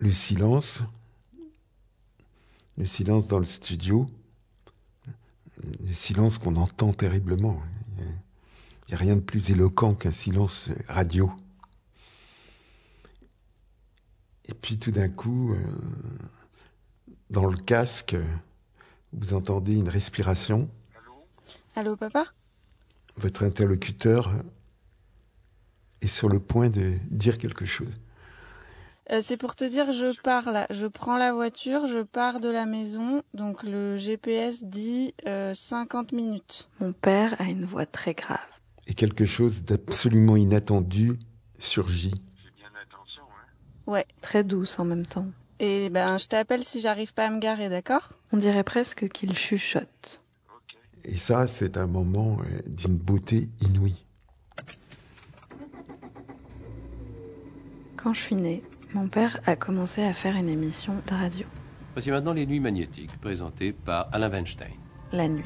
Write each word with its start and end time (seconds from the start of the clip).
le 0.00 0.10
silence, 0.10 0.82
le 2.78 2.86
silence 2.86 3.28
dans 3.28 3.38
le 3.38 3.44
studio, 3.44 4.06
le 5.62 5.92
silence 5.92 6.38
qu'on 6.38 6.56
entend 6.56 6.92
terriblement. 6.92 7.62
Il 7.98 8.04
n'y 8.88 8.94
a 8.94 8.96
rien 8.96 9.14
de 9.14 9.20
plus 9.20 9.50
éloquent 9.50 9.94
qu'un 9.94 10.10
silence 10.10 10.70
radio. 10.88 11.30
Et 14.46 14.54
puis 14.54 14.78
tout 14.78 14.90
d'un 14.90 15.08
coup, 15.08 15.52
euh, 15.52 15.62
dans 17.28 17.46
le 17.46 17.56
casque, 17.56 18.16
vous 19.12 19.34
entendez 19.34 19.74
une 19.74 19.88
respiration. 19.88 20.68
Allô, 21.76 21.94
papa? 21.94 22.24
Votre 23.16 23.44
interlocuteur 23.44 24.32
est 26.00 26.08
sur 26.08 26.28
le 26.28 26.40
point 26.40 26.70
de 26.70 26.96
dire 27.10 27.38
quelque 27.38 27.66
chose. 27.66 27.94
Euh, 29.12 29.20
c'est 29.22 29.36
pour 29.36 29.56
te 29.56 29.64
dire, 29.64 29.90
je 29.90 30.18
pars 30.22 30.52
là. 30.52 30.66
Je 30.70 30.86
prends 30.86 31.18
la 31.18 31.32
voiture, 31.32 31.86
je 31.86 32.00
pars 32.00 32.38
de 32.40 32.48
la 32.48 32.64
maison. 32.64 33.22
Donc 33.34 33.62
le 33.62 33.96
GPS 33.96 34.62
dit 34.62 35.14
50 35.24 36.12
euh, 36.12 36.16
minutes. 36.16 36.68
Mon 36.80 36.92
père 36.92 37.34
a 37.40 37.44
une 37.44 37.64
voix 37.64 37.86
très 37.86 38.14
grave. 38.14 38.38
Et 38.86 38.94
quelque 38.94 39.24
chose 39.24 39.64
d'absolument 39.64 40.36
inattendu 40.36 41.18
surgit. 41.58 42.14
Fais 42.36 42.50
bien 42.56 42.70
attention, 42.80 43.22
hein 43.22 43.90
Ouais. 43.90 44.06
Très 44.20 44.44
douce 44.44 44.78
en 44.78 44.84
même 44.84 45.06
temps. 45.06 45.26
Et 45.58 45.90
ben, 45.90 46.16
je 46.16 46.26
t'appelle 46.26 46.64
si 46.64 46.80
j'arrive 46.80 47.12
pas 47.12 47.26
à 47.26 47.30
me 47.30 47.40
garer, 47.40 47.68
d'accord? 47.68 48.10
On 48.32 48.36
dirait 48.36 48.64
presque 48.64 49.08
qu'il 49.08 49.36
chuchote. 49.36 50.22
Et 51.04 51.16
ça, 51.16 51.46
c'est 51.46 51.76
un 51.76 51.86
moment 51.86 52.38
euh, 52.40 52.60
d'une 52.66 52.96
beauté 52.96 53.48
inouïe. 53.60 54.06
Quand 57.96 58.14
je 58.14 58.20
suis 58.20 58.36
née, 58.36 58.62
mon 58.94 59.08
père 59.08 59.38
a 59.46 59.56
commencé 59.56 60.02
à 60.02 60.12
faire 60.12 60.36
une 60.36 60.48
émission 60.48 60.94
de 61.06 61.14
radio. 61.14 61.46
Voici 61.94 62.10
maintenant 62.10 62.32
les 62.32 62.46
Nuits 62.46 62.60
magnétiques, 62.60 63.20
présentées 63.20 63.72
par 63.72 64.08
Alain 64.12 64.28
Weinstein. 64.28 64.72
La 65.12 65.28
nuit. 65.28 65.44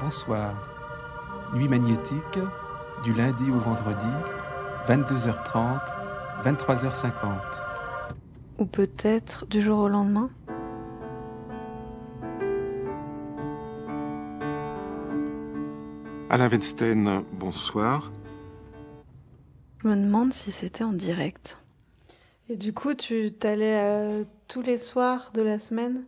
Bonsoir. 0.00 0.54
Nuit 1.54 1.68
magnétique, 1.68 2.38
du 3.04 3.12
lundi 3.12 3.50
au 3.50 3.58
vendredi, 3.58 4.06
22h30, 4.86 5.80
23h50. 6.44 7.38
Ou 8.58 8.66
peut-être 8.66 9.46
du 9.46 9.60
jour 9.60 9.78
au 9.78 9.88
lendemain? 9.88 10.30
Alain 16.30 16.48
Weinstein, 16.48 17.24
bonsoir. 17.32 18.10
Je 19.82 19.88
me 19.88 19.96
demande 19.96 20.32
si 20.32 20.52
c'était 20.52 20.84
en 20.84 20.92
direct. 20.92 21.58
Et 22.48 22.56
du 22.56 22.72
coup, 22.74 22.94
tu 22.94 23.32
t'allais 23.32 23.78
euh, 23.80 24.24
tous 24.48 24.62
les 24.62 24.78
soirs 24.78 25.32
de 25.34 25.42
la 25.42 25.58
semaine? 25.58 26.04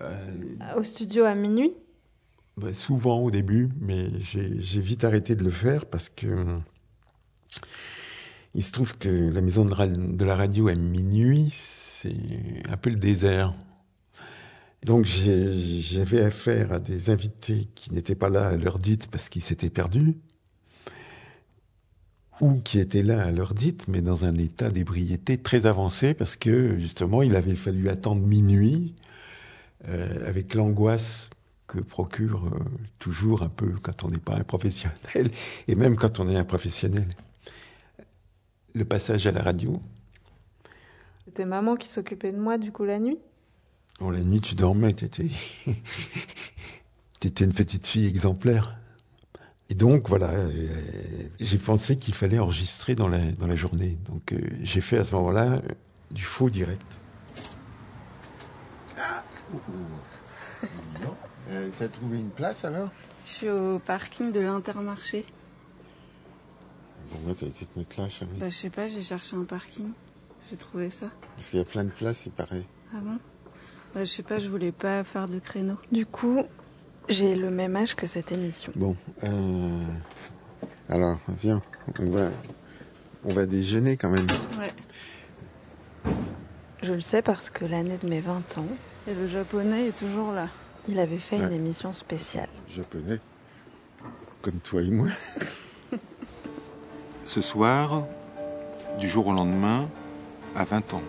Euh, 0.00 0.76
au 0.76 0.82
studio 0.82 1.24
à 1.24 1.34
minuit? 1.34 1.74
bah, 2.56 2.72
souvent 2.72 3.20
au 3.20 3.30
début, 3.30 3.68
mais 3.80 4.08
j'ai 4.18 4.80
vite 4.80 5.04
arrêté 5.04 5.36
de 5.36 5.44
le 5.44 5.50
faire 5.50 5.86
parce 5.86 6.08
que 6.08 6.26
euh, 6.26 6.58
il 8.54 8.62
se 8.62 8.72
trouve 8.72 8.96
que 8.98 9.08
la 9.08 9.40
maison 9.40 9.64
de, 9.64 9.72
ra- 9.74 9.86
de 9.86 10.24
la 10.24 10.36
radio 10.36 10.68
à 10.68 10.74
minuit, 10.74 11.52
c'est 11.54 12.14
un 12.68 12.76
peu 12.76 12.90
le 12.90 12.96
désert. 12.96 13.52
Donc 14.84 15.04
j'avais 15.04 16.22
affaire 16.22 16.72
à 16.72 16.78
des 16.80 17.10
invités 17.10 17.68
qui 17.74 17.92
n'étaient 17.92 18.16
pas 18.16 18.28
là 18.28 18.48
à 18.48 18.56
l'heure 18.56 18.78
dite 18.78 19.06
parce 19.08 19.28
qu'ils 19.28 19.42
s'étaient 19.42 19.70
perdus, 19.70 20.16
ou 22.42 22.56
qui 22.56 22.80
étaient 22.80 23.04
là 23.04 23.22
à 23.22 23.30
l'heure 23.30 23.54
dite, 23.54 23.86
mais 23.86 24.02
dans 24.02 24.24
un 24.24 24.36
état 24.36 24.68
d'ébriété 24.68 25.38
très 25.38 25.64
avancé 25.64 26.12
parce 26.12 26.34
que 26.34 26.76
justement 26.76 27.22
il 27.22 27.36
avait 27.36 27.54
fallu 27.54 27.88
attendre 27.88 28.26
minuit 28.26 28.94
euh, 29.88 30.28
avec 30.28 30.54
l'angoisse 30.54 31.30
que 31.68 31.78
procure 31.78 32.46
euh, 32.46 32.58
toujours 32.98 33.44
un 33.44 33.48
peu 33.48 33.72
quand 33.80 34.02
on 34.02 34.08
n'est 34.08 34.18
pas 34.18 34.34
un 34.34 34.42
professionnel, 34.42 35.30
et 35.68 35.74
même 35.76 35.94
quand 35.94 36.18
on 36.18 36.28
est 36.28 36.36
un 36.36 36.44
professionnel. 36.44 37.08
Le 38.74 38.84
passage 38.84 39.26
à 39.28 39.32
la 39.32 39.42
radio, 39.42 39.80
C'était 41.24 41.44
maman 41.44 41.76
qui 41.76 41.88
s'occupait 41.88 42.32
de 42.32 42.38
moi, 42.38 42.58
du 42.58 42.72
coup, 42.72 42.84
la 42.84 42.98
nuit? 42.98 43.18
Bon, 44.00 44.10
la 44.10 44.20
nuit 44.20 44.40
tu 44.40 44.56
dormais, 44.56 44.94
t'étais, 44.94 45.28
t'étais 47.20 47.44
une 47.44 47.52
petite 47.52 47.86
fille 47.86 48.08
exemplaire. 48.08 48.81
Et 49.70 49.74
donc 49.74 50.08
voilà, 50.08 50.28
euh, 50.28 50.50
j'ai 51.40 51.58
pensé 51.58 51.96
qu'il 51.96 52.14
fallait 52.14 52.38
enregistrer 52.38 52.94
dans 52.94 53.08
la, 53.08 53.32
dans 53.32 53.46
la 53.46 53.56
journée. 53.56 53.96
Donc 54.04 54.32
euh, 54.32 54.38
j'ai 54.62 54.80
fait 54.80 54.98
à 54.98 55.04
ce 55.04 55.14
moment-là 55.14 55.44
euh, 55.44 55.60
du 56.10 56.24
faux 56.24 56.50
direct. 56.50 57.00
Euh, 61.50 61.68
T'as 61.78 61.88
trouvé 61.88 62.18
une 62.18 62.30
place 62.30 62.64
alors? 62.64 62.90
Je 63.24 63.30
suis 63.30 63.48
au 63.48 63.78
parking 63.78 64.32
de 64.32 64.40
l'Intermarché. 64.40 65.24
Bon, 67.12 67.18
moi, 67.24 67.34
t'as 67.38 67.46
été 67.46 67.66
te 67.66 67.78
mettre 67.78 68.00
là, 68.00 68.08
chérie. 68.08 68.30
Bah, 68.38 68.48
je 68.48 68.54
sais 68.54 68.70
pas, 68.70 68.88
j'ai 68.88 69.02
cherché 69.02 69.36
un 69.36 69.44
parking. 69.44 69.90
J'ai 70.50 70.56
trouvé 70.56 70.90
ça. 70.90 71.06
Parce 71.36 71.50
qu'il 71.50 71.58
y 71.58 71.62
a 71.62 71.64
plein 71.64 71.84
de 71.84 71.90
places, 71.90 72.26
il 72.26 72.32
paraît. 72.32 72.64
Ah 72.94 72.98
bon? 73.00 73.18
Bah, 73.94 74.04
je 74.04 74.10
sais 74.10 74.22
pas, 74.22 74.38
je 74.38 74.48
voulais 74.48 74.72
pas 74.72 75.04
faire 75.04 75.28
de 75.28 75.38
créneau. 75.38 75.76
Du 75.90 76.06
coup, 76.06 76.42
j'ai 77.08 77.34
le 77.34 77.50
même 77.50 77.76
âge 77.76 77.94
que 77.94 78.06
cette 78.06 78.32
émission. 78.32 78.72
Bon, 78.76 78.96
euh... 79.24 79.84
alors, 80.88 81.18
viens, 81.40 81.62
on 81.98 82.10
va, 82.10 82.30
on 83.24 83.32
va 83.32 83.46
déjeuner 83.46 83.96
quand 83.96 84.10
même. 84.10 84.26
Ouais. 84.58 84.72
Je 86.82 86.94
le 86.94 87.00
sais 87.00 87.22
parce 87.22 87.50
que 87.50 87.64
l'année 87.64 87.98
de 87.98 88.08
mes 88.08 88.20
20 88.20 88.58
ans, 88.58 88.66
Et 89.08 89.14
le 89.14 89.28
japonais 89.28 89.88
est 89.88 89.96
toujours 89.96 90.32
là. 90.32 90.48
il 90.88 90.98
avait 90.98 91.18
fait 91.18 91.38
une 91.38 91.52
émission 91.52 91.92
spéciale. 91.92 92.48
Japonais, 92.68 93.20
comme 94.40 94.58
toi 94.58 94.82
et 94.82 94.90
moi. 94.90 95.08
Ce 97.24 97.40
soir, 97.40 98.04
du 98.98 99.08
jour 99.08 99.28
au 99.28 99.32
lendemain, 99.32 99.88
à 100.56 100.64
20 100.64 100.94
ans. 100.94 101.02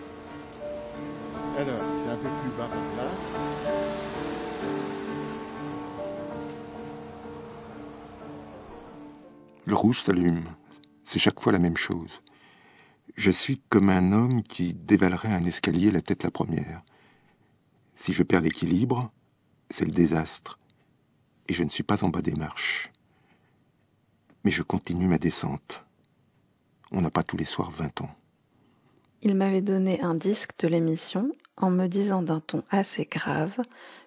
Rouge 9.74 10.00
s'allume. 10.00 10.54
C'est 11.02 11.18
chaque 11.18 11.40
fois 11.40 11.52
la 11.52 11.58
même 11.58 11.76
chose. 11.76 12.22
Je 13.16 13.30
suis 13.30 13.60
comme 13.68 13.90
un 13.90 14.12
homme 14.12 14.42
qui 14.42 14.74
dévalerait 14.74 15.32
un 15.32 15.44
escalier 15.44 15.90
la 15.90 16.00
tête 16.00 16.22
la 16.22 16.30
première. 16.30 16.82
Si 17.94 18.12
je 18.12 18.22
perds 18.22 18.40
l'équilibre, 18.40 19.12
c'est 19.70 19.84
le 19.84 19.92
désastre. 19.92 20.58
Et 21.48 21.54
je 21.54 21.62
ne 21.62 21.68
suis 21.68 21.82
pas 21.82 22.04
en 22.04 22.08
bas 22.08 22.22
des 22.22 22.34
marches. 22.34 22.90
Mais 24.44 24.50
je 24.50 24.62
continue 24.62 25.08
ma 25.08 25.18
descente. 25.18 25.84
On 26.90 27.00
n'a 27.00 27.10
pas 27.10 27.22
tous 27.22 27.36
les 27.36 27.44
soirs 27.44 27.70
20 27.70 28.02
ans. 28.02 28.14
Il 29.22 29.34
m'avait 29.34 29.62
donné 29.62 30.00
un 30.00 30.14
disque 30.14 30.52
de 30.58 30.68
l'émission 30.68 31.30
en 31.56 31.70
me 31.70 31.86
disant 31.86 32.22
d'un 32.22 32.40
ton 32.40 32.62
assez 32.70 33.06
grave 33.06 33.56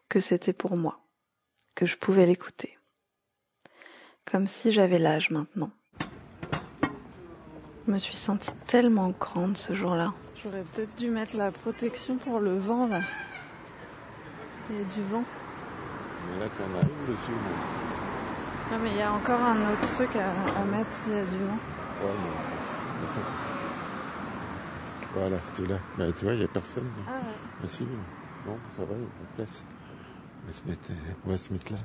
que 0.10 0.20
c'était 0.20 0.54
pour 0.54 0.78
moi, 0.78 1.00
que 1.76 1.86
je 1.86 1.98
pouvais 1.98 2.26
l'écouter. 2.26 2.77
Comme 4.30 4.46
si 4.46 4.74
j'avais 4.74 5.00
l'âge 5.00 5.30
maintenant. 5.30 5.70
Je 7.88 7.94
me 7.94 7.98
suis 7.98 8.16
sentie 8.16 8.52
tellement 8.68 9.14
grande 9.18 9.56
ce 9.56 9.74
jour-là. 9.74 10.14
J'aurais 10.44 10.64
peut-être 10.64 10.94
dû 10.98 11.10
mettre 11.10 11.38
la 11.38 11.50
protection 11.50 12.18
pour 12.18 12.42
le 12.42 12.60
vent, 12.60 12.88
là. 12.88 13.00
Il 14.70 14.76
y 14.76 14.82
a 14.82 14.84
du 14.84 15.02
vent. 15.10 15.24
Mais 16.30 16.40
là, 16.42 16.50
t'en 16.58 16.66
as 16.78 16.82
une 16.82 17.14
dessus. 17.14 17.32
Ah, 18.70 18.76
mais 18.84 18.90
il 18.92 18.98
y 18.98 19.02
a 19.02 19.14
encore 19.14 19.40
un 19.40 19.72
autre 19.72 19.86
truc 19.96 20.10
à, 20.18 20.60
à 20.60 20.66
mettre 20.66 20.92
s'il 20.92 21.14
y 21.14 21.20
a 21.20 21.26
du 21.26 21.38
vent. 21.38 21.58
Voilà, 25.14 25.38
c'est 25.54 25.68
là. 25.68 25.78
Bah, 25.98 26.12
tu 26.12 26.26
vois, 26.26 26.34
il 26.34 26.40
n'y 26.40 26.46
a 26.46 26.50
personne. 26.50 26.84
Ah 27.08 27.12
ouais. 27.12 27.34
Ah, 27.64 27.68
si, 27.68 27.88
bon, 28.46 28.58
ça 28.76 28.84
va, 28.84 28.94
il 28.94 29.00
y 29.00 29.04
a 29.04 29.06
de 29.06 29.06
la 29.06 29.36
place. 29.38 29.64
On 30.44 30.48
va 30.48 30.54
se 30.54 30.62
mettre, 30.68 30.90
on 31.26 31.30
va 31.30 31.38
se 31.38 31.54
mettre 31.54 31.72
là. 31.72 31.80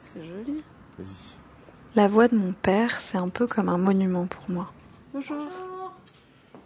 C'est 0.00 0.24
joli. 0.24 0.62
Vas-y. 0.98 1.06
La 1.96 2.08
voix 2.08 2.28
de 2.28 2.36
mon 2.36 2.52
père, 2.52 3.00
c'est 3.00 3.18
un 3.18 3.28
peu 3.28 3.46
comme 3.46 3.68
un 3.68 3.78
monument 3.78 4.26
pour 4.26 4.42
moi. 4.50 4.72
Bonjour. 5.12 5.46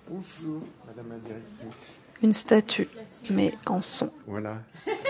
Bonjour, 0.09 0.63
madame 0.87 1.09
la 1.11 1.19
directrice. 1.19 1.99
Une 2.23 2.33
statue, 2.33 2.89
mais 3.31 3.55
en 3.67 3.83
son. 3.83 4.11
Voilà. 4.27 4.57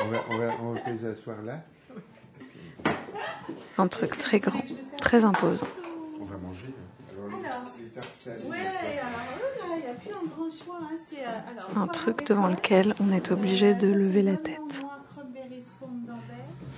On 0.04 0.08
va, 0.08 0.18
on 0.30 0.36
va, 0.38 0.50
on 0.62 0.72
va 0.72 0.80
les 0.90 1.06
asseoir 1.06 1.40
là. 1.42 1.62
Un 3.78 3.86
truc 3.86 4.18
très 4.18 4.40
grand, 4.40 4.62
très 5.00 5.24
imposant. 5.24 5.66
On 6.20 6.24
va 6.24 6.36
manger. 6.36 6.74
Alors, 7.12 7.30
les- 7.78 7.84
les 7.84 7.90
tartes 7.90 8.08
salées. 8.16 8.42
il 8.44 9.82
n'y 9.82 9.86
a 9.88 9.94
plus 9.94 10.10
un 10.10 10.26
grand 10.28 10.50
choix. 10.50 10.80
C'est, 11.08 11.24
alors, 11.24 11.70
Un 11.76 11.86
truc 11.86 12.26
devant 12.26 12.48
lequel 12.48 12.94
on 13.00 13.12
est 13.12 13.30
obligé 13.30 13.74
de 13.74 13.86
lever 13.86 14.22
la 14.22 14.36
tête. 14.36 14.82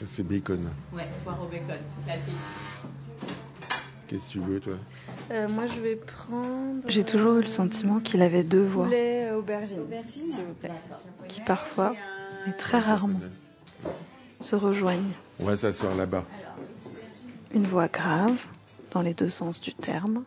Ça, 0.00 0.06
c'est 0.06 0.22
bacon. 0.22 0.58
Ouais, 0.94 1.06
poire 1.24 1.42
au 1.42 1.46
bacon, 1.46 1.76
classique. 2.06 2.32
Qu'est-ce 4.06 4.28
que 4.28 4.32
tu 4.32 4.40
veux, 4.40 4.58
toi? 4.58 4.72
Euh, 5.30 5.46
moi, 5.46 5.66
je 5.66 5.78
vais 5.78 5.96
prendre. 5.96 6.82
J'ai 6.88 7.04
toujours 7.04 7.34
eu 7.34 7.42
le 7.42 7.48
sentiment 7.48 8.00
qu'il 8.00 8.22
avait 8.22 8.42
deux 8.42 8.64
voix. 8.64 8.86
Poulet 8.86 9.28
euh, 9.28 9.36
aubergine, 9.36 9.84
s'il 10.06 10.42
vous 10.42 10.54
plaît. 10.54 10.70
Qui 11.28 11.42
parfois, 11.42 11.94
mais 12.46 12.54
très 12.54 12.78
rarement, 12.78 13.20
se 14.40 14.56
rejoignent. 14.56 15.12
On 15.38 15.44
va 15.44 15.58
s'asseoir 15.58 15.94
là-bas. 15.94 16.24
Une 17.52 17.66
voix 17.66 17.88
grave, 17.88 18.42
dans 18.92 19.02
les 19.02 19.12
deux 19.12 19.28
sens 19.28 19.60
du 19.60 19.74
terme, 19.74 20.24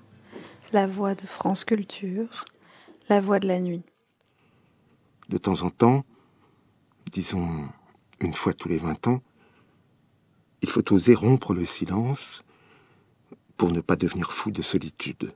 la 0.71 0.85
voix 0.85 1.15
de 1.15 1.25
France 1.25 1.63
Culture, 1.63 2.45
la 3.09 3.21
voix 3.21 3.39
de 3.39 3.47
la 3.47 3.59
nuit. 3.59 3.81
De 5.29 5.39
temps 5.39 5.63
en 5.63 5.71
temps, 5.71 6.05
disons 7.11 7.49
une 8.19 8.35
fois 8.35 8.53
tous 8.53 8.69
les 8.69 8.77
vingt 8.77 9.07
ans, 9.07 9.23
il 10.63 10.69
faut 10.69 10.93
oser 10.93 11.13
rompre 11.13 11.53
le 11.53 11.65
silence 11.65 12.43
pour 13.57 13.71
ne 13.71 13.81
pas 13.81 13.97
devenir 13.97 14.31
fou 14.31 14.49
de 14.49 14.61
solitude. 14.61 15.33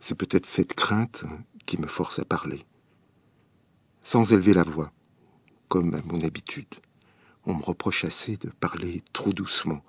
C'est 0.00 0.14
peut-être 0.14 0.46
cette 0.46 0.72
crainte 0.72 1.24
qui 1.66 1.78
me 1.78 1.86
force 1.86 2.18
à 2.18 2.24
parler. 2.24 2.64
Sans 4.02 4.32
élever 4.32 4.54
la 4.54 4.62
voix, 4.62 4.92
comme 5.68 5.94
à 5.94 6.00
mon 6.06 6.22
habitude. 6.22 6.74
On 7.44 7.54
me 7.54 7.62
reproche 7.62 8.06
assez 8.06 8.38
de 8.38 8.48
parler 8.48 9.02
trop 9.12 9.34
doucement. 9.34 9.84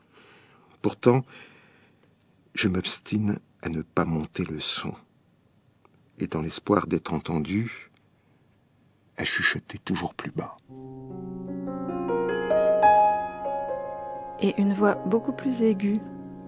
Pourtant, 0.81 1.25
je 2.53 2.67
m'obstine 2.67 3.39
à 3.61 3.69
ne 3.69 3.83
pas 3.83 4.03
monter 4.03 4.43
le 4.43 4.59
son. 4.59 4.93
Et 6.17 6.27
dans 6.27 6.41
l'espoir 6.41 6.87
d'être 6.87 7.13
entendu, 7.13 7.89
à 9.15 9.23
chuchoter 9.23 9.77
toujours 9.79 10.13
plus 10.13 10.31
bas. 10.31 10.57
Et 14.41 14.59
une 14.59 14.73
voix 14.73 14.95
beaucoup 15.05 15.31
plus 15.33 15.61
aiguë, 15.61 15.99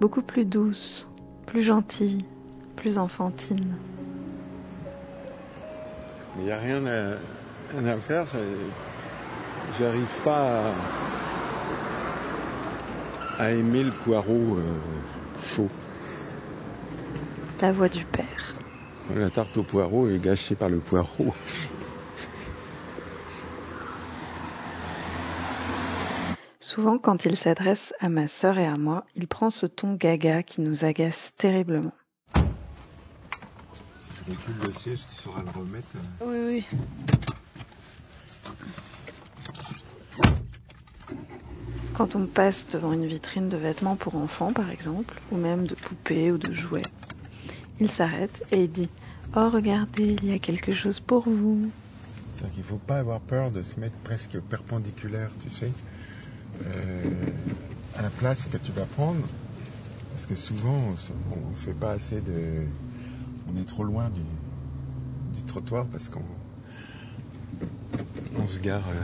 beaucoup 0.02 0.24
plus 0.24 0.46
douce, 0.46 1.08
plus 1.46 1.62
gentille, 1.62 2.26
plus 2.76 2.98
enfantine. 2.98 3.76
Il 6.38 6.46
n'y 6.46 6.52
a 6.52 6.58
rien 6.58 6.86
à, 6.88 7.18
rien 7.74 7.86
à 7.86 7.98
faire. 7.98 8.26
J'arrive 9.80 10.22
pas 10.24 10.72
à, 13.40 13.44
à 13.44 13.52
aimer 13.52 13.84
le 13.84 13.92
poireau 13.92 14.58
euh, 14.58 14.80
chaud. 15.44 15.68
La 17.62 17.72
voix 17.72 17.90
du 17.90 18.04
père. 18.06 18.56
La 19.16 19.30
tarte 19.30 19.56
au 19.58 19.64
poireau 19.64 20.10
est 20.10 20.18
gâchée 20.18 20.56
par 20.56 20.70
le 20.70 20.80
poireau. 20.80 21.34
Souvent, 26.74 26.98
quand 26.98 27.26
il 27.26 27.38
s'adresse 27.38 27.94
à 28.00 28.10
ma 28.10 28.28
sœur 28.28 28.58
et 28.58 28.66
à 28.66 28.78
moi, 28.78 29.06
il 29.16 29.28
prend 29.28 29.52
ce 29.52 29.68
ton 29.68 29.94
gaga 29.94 30.42
qui 30.42 30.60
nous 30.60 30.86
agace 30.86 31.32
terriblement. 31.38 31.94
Je 32.36 34.32
recule 34.32 34.56
le 34.66 34.74
siège, 34.74 35.02
tu 35.08 35.22
sauras 35.22 35.44
le 35.44 35.52
remettre. 35.52 35.88
Oui, 36.26 36.38
oui. 36.48 36.68
Quand 41.94 42.16
on 42.16 42.26
passe 42.26 42.66
devant 42.70 42.92
une 42.92 43.06
vitrine 43.06 43.50
de 43.50 43.58
vêtements 43.58 43.96
pour 43.96 44.16
enfants, 44.16 44.52
par 44.52 44.72
exemple, 44.72 45.22
ou 45.32 45.38
même 45.38 45.68
de 45.68 45.76
poupées 45.76 46.32
ou 46.32 46.40
de 46.40 46.54
jouets, 46.54 46.82
il 47.80 47.92
s'arrête 47.92 48.48
et 48.52 48.64
il 48.64 48.72
dit 48.72 48.90
Oh, 49.36 49.48
regardez, 49.48 50.16
il 50.24 50.26
y 50.26 50.34
a 50.34 50.40
quelque 50.40 50.74
chose 50.74 51.00
pour 51.00 51.30
vous. 51.30 51.62
C'est-à-dire 52.34 52.56
qu'il 52.56 52.64
ne 52.64 52.68
faut 52.68 52.78
pas 52.78 52.98
avoir 52.98 53.20
peur 53.20 53.52
de 53.52 53.62
se 53.62 53.80
mettre 53.80 53.98
presque 53.98 54.40
perpendiculaire, 54.40 55.30
tu 55.44 55.56
sais, 55.56 55.72
à 57.98 58.02
la 58.02 58.10
place 58.10 58.48
que 58.52 58.58
tu 58.58 58.72
vas 58.72 58.86
prendre. 58.86 59.22
Parce 60.14 60.26
que 60.26 60.36
souvent, 60.36 60.94
on 61.32 61.50
ne 61.50 61.56
fait 61.56 61.74
pas 61.74 61.92
assez 61.92 62.22
de. 62.22 62.64
On 63.52 63.60
est 63.60 63.66
trop 63.68 63.84
loin 63.84 64.10
du, 64.10 64.22
trottoir 65.48 65.86
parce 65.88 66.08
qu'on 66.10 66.22
on 68.38 68.48
se 68.48 68.60
gare. 68.60 68.84
euh, 68.90 69.02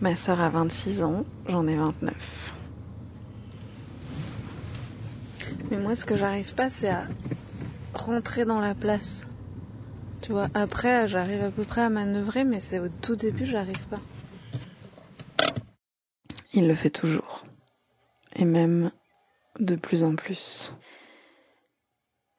Ma 0.00 0.16
sœur 0.16 0.40
a 0.40 0.50
26 0.50 1.02
ans, 1.02 1.24
j'en 1.48 1.66
ai 1.68 1.76
29. 1.76 2.12
Mais 5.70 5.76
moi, 5.76 5.94
ce 5.94 6.04
que 6.04 6.16
j'arrive 6.16 6.54
pas, 6.54 6.68
c'est 6.70 6.90
à 6.90 7.04
rentrer 7.94 8.44
dans 8.44 8.60
la 8.60 8.74
place. 8.74 9.24
Tu 10.20 10.32
vois, 10.32 10.48
après, 10.54 11.06
j'arrive 11.08 11.42
à 11.42 11.50
peu 11.50 11.62
près 11.62 11.82
à 11.82 11.88
manœuvrer, 11.88 12.42
mais 12.44 12.58
c'est 12.60 12.80
au 12.80 12.88
tout 13.00 13.14
début, 13.16 13.46
j'arrive 13.46 13.80
pas. 13.88 14.00
Il 16.54 16.68
le 16.68 16.74
fait 16.74 16.90
toujours. 16.90 17.44
Et 18.36 18.44
même 18.44 18.90
de 19.60 19.76
plus 19.76 20.02
en 20.04 20.14
plus. 20.16 20.72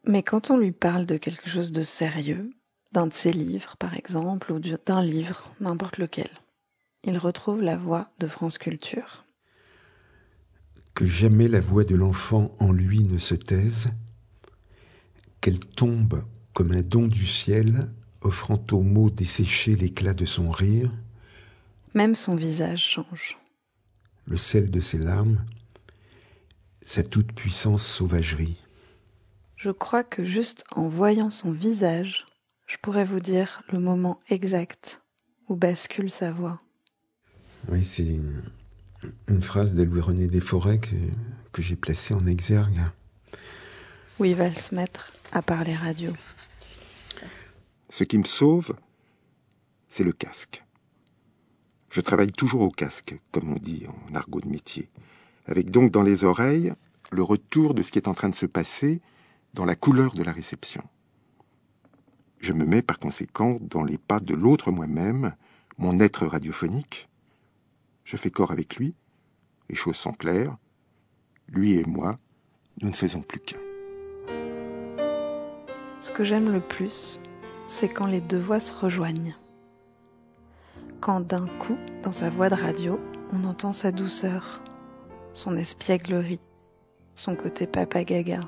Mais 0.05 0.23
quand 0.23 0.51
on 0.51 0.57
lui 0.57 0.71
parle 0.71 1.05
de 1.05 1.17
quelque 1.17 1.49
chose 1.49 1.71
de 1.71 1.83
sérieux, 1.83 2.51
d'un 2.91 3.07
de 3.07 3.13
ses 3.13 3.31
livres, 3.33 3.75
par 3.77 3.93
exemple, 3.95 4.51
ou 4.51 4.59
du- 4.59 4.75
d'un 4.85 5.03
livre, 5.03 5.49
n'importe 5.59 5.97
lequel, 5.97 6.29
il 7.03 7.17
retrouve 7.17 7.61
la 7.61 7.77
voix 7.77 8.11
de 8.19 8.27
France 8.27 8.57
Culture. 8.57 9.25
que 10.95 11.07
jamais 11.07 11.47
la 11.47 11.59
voix 11.59 11.83
de 11.83 11.95
l'enfant 11.95 12.55
en 12.59 12.71
lui 12.71 12.99
ne 13.01 13.17
se 13.17 13.33
taise, 13.33 13.87
qu'elle 15.41 15.57
tombe 15.59 16.23
comme 16.53 16.71
un 16.71 16.83
don 16.83 17.07
du 17.07 17.25
ciel, 17.25 17.79
offrant 18.21 18.63
aux 18.71 18.83
mots 18.83 19.09
desséchés 19.09 19.75
l'éclat 19.75 20.13
de 20.13 20.25
son 20.25 20.51
rire, 20.51 20.91
Même 21.95 22.13
son 22.13 22.35
visage 22.35 22.83
change. 22.85 23.39
Le 24.25 24.37
sel 24.37 24.69
de 24.71 24.81
ses 24.81 24.97
larmes, 24.97 25.43
sa 26.85 27.03
toute-puissance 27.03 27.85
sauvagerie. 27.85 28.59
Je 29.55 29.71
crois 29.71 30.03
que 30.03 30.25
juste 30.25 30.63
en 30.71 30.87
voyant 30.87 31.29
son 31.29 31.51
visage, 31.51 32.25
je 32.67 32.77
pourrais 32.81 33.05
vous 33.05 33.19
dire 33.19 33.61
le 33.71 33.79
moment 33.79 34.19
exact 34.29 35.01
où 35.47 35.55
bascule 35.55 36.09
sa 36.09 36.31
voix. 36.31 36.61
Oui, 37.69 37.83
c'est 37.83 38.05
une, 38.05 38.43
une 39.27 39.41
phrase 39.41 39.73
de 39.73 39.83
Louis-René 39.83 40.27
Desforêts 40.27 40.79
que, 40.79 40.95
que 41.51 41.61
j'ai 41.61 41.75
placée 41.75 42.13
en 42.13 42.25
exergue. 42.25 42.81
Où 44.19 44.25
il 44.25 44.35
va 44.35 44.53
se 44.53 44.75
mettre 44.75 45.13
à 45.31 45.41
parler 45.41 45.73
radio. 45.73 46.11
Ce 47.89 48.03
qui 48.03 48.17
me 48.17 48.25
sauve, 48.25 48.75
c'est 49.87 50.03
le 50.03 50.13
casque. 50.13 50.62
Je 51.93 52.01
travaille 52.01 52.31
toujours 52.31 52.61
au 52.61 52.71
casque, 52.71 53.19
comme 53.31 53.53
on 53.53 53.59
dit 53.59 53.85
en 53.87 54.15
argot 54.15 54.41
de 54.41 54.47
métier, 54.47 54.89
avec 55.45 55.69
donc 55.69 55.91
dans 55.91 56.01
les 56.01 56.23
oreilles 56.23 56.73
le 57.11 57.21
retour 57.21 57.75
de 57.75 57.83
ce 57.83 57.91
qui 57.91 57.99
est 57.99 58.07
en 58.07 58.15
train 58.15 58.29
de 58.29 58.35
se 58.35 58.47
passer 58.47 58.99
dans 59.53 59.63
la 59.63 59.75
couleur 59.75 60.15
de 60.15 60.23
la 60.23 60.31
réception. 60.31 60.83
Je 62.39 62.51
me 62.51 62.65
mets 62.65 62.81
par 62.81 62.97
conséquent 62.97 63.59
dans 63.61 63.83
les 63.83 63.99
pas 63.99 64.19
de 64.19 64.33
l'autre 64.33 64.71
moi-même, 64.71 65.35
mon 65.77 65.99
être 65.99 66.25
radiophonique. 66.25 67.09
Je 68.05 68.17
fais 68.17 68.31
corps 68.31 68.49
avec 68.49 68.77
lui, 68.77 68.95
les 69.69 69.75
choses 69.75 69.97
sont 69.97 70.13
claires. 70.13 70.57
Lui 71.47 71.73
et 71.73 71.83
moi, 71.83 72.17
nous 72.81 72.89
ne 72.89 72.95
faisons 72.95 73.21
plus 73.21 73.39
qu'un. 73.39 73.59
Ce 75.99 76.09
que 76.09 76.23
j'aime 76.23 76.51
le 76.51 76.59
plus, 76.59 77.19
c'est 77.67 77.87
quand 77.87 78.07
les 78.07 78.19
deux 78.19 78.41
voix 78.41 78.59
se 78.59 78.73
rejoignent. 78.73 79.35
Quand 81.01 81.21
d'un 81.21 81.47
coup, 81.47 81.77
dans 82.03 82.11
sa 82.11 82.29
voix 82.29 82.49
de 82.49 82.55
radio, 82.55 82.99
on 83.31 83.43
entend 83.43 83.71
sa 83.71 83.91
douceur, 83.91 84.61
son 85.33 85.57
espièglerie, 85.57 86.39
son 87.15 87.35
côté 87.35 87.67
papa 87.67 88.03
gaga. 88.03 88.39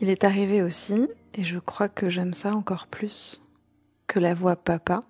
Il 0.00 0.10
est 0.10 0.24
arrivé 0.24 0.62
aussi, 0.62 1.08
et 1.34 1.44
je 1.44 1.58
crois 1.58 1.88
que 1.88 2.10
j'aime 2.10 2.34
ça 2.34 2.54
encore 2.54 2.86
plus, 2.86 3.42
que 4.06 4.18
la 4.18 4.34
voix 4.34 4.56
papa 4.56 5.00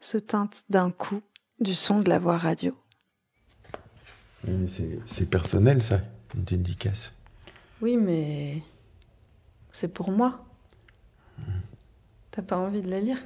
se 0.00 0.18
teinte 0.18 0.64
d'un 0.70 0.90
coup 0.90 1.20
du 1.60 1.74
son 1.74 2.00
de 2.00 2.08
la 2.08 2.18
voix 2.18 2.38
radio. 2.38 2.76
C'est 5.06 5.30
personnel, 5.30 5.82
ça, 5.82 6.00
une 6.34 6.42
dédicace. 6.42 7.14
Oui, 7.80 7.96
mais 7.96 8.62
c'est 9.70 9.92
pour 9.92 10.10
moi. 10.10 10.44
T'as 12.32 12.42
pas 12.42 12.56
envie 12.56 12.82
de 12.82 12.90
la 12.90 13.00
lire? 13.00 13.18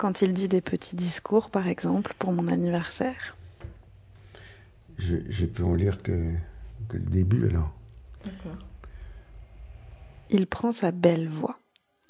Quand 0.00 0.22
il 0.22 0.32
dit 0.32 0.48
des 0.48 0.62
petits 0.62 0.96
discours, 0.96 1.50
par 1.50 1.68
exemple, 1.68 2.14
pour 2.18 2.32
mon 2.32 2.48
anniversaire. 2.48 3.36
Je, 4.96 5.16
je 5.28 5.44
peux 5.44 5.62
en 5.62 5.74
lire 5.74 6.02
que, 6.02 6.32
que 6.88 6.96
le 6.96 7.04
début, 7.04 7.46
alors. 7.50 7.70
Il 10.30 10.46
prend 10.46 10.72
sa 10.72 10.90
belle 10.90 11.28
voix, 11.28 11.58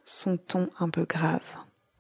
son 0.04 0.36
ton 0.36 0.70
un 0.78 0.88
peu 0.88 1.04
grave. 1.04 1.42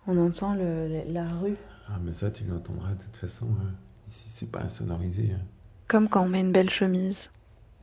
On 0.06 0.16
entend 0.16 0.54
le- 0.54 0.86
le- 0.86 1.12
la 1.12 1.26
rue. 1.28 1.56
Ah, 1.88 1.98
mais 2.00 2.12
ça, 2.12 2.30
tu 2.30 2.44
l'entendras 2.44 2.92
de 2.94 3.02
toute 3.02 3.16
façon. 3.16 3.46
hein. 3.60 3.72
Ici, 4.06 4.28
c'est 4.32 4.50
pas 4.50 4.60
insonorisé. 4.60 5.32
hein. 5.34 5.42
Comme 5.88 6.08
quand 6.08 6.22
on 6.22 6.28
met 6.28 6.40
une 6.40 6.52
belle 6.52 6.70
chemise 6.70 7.30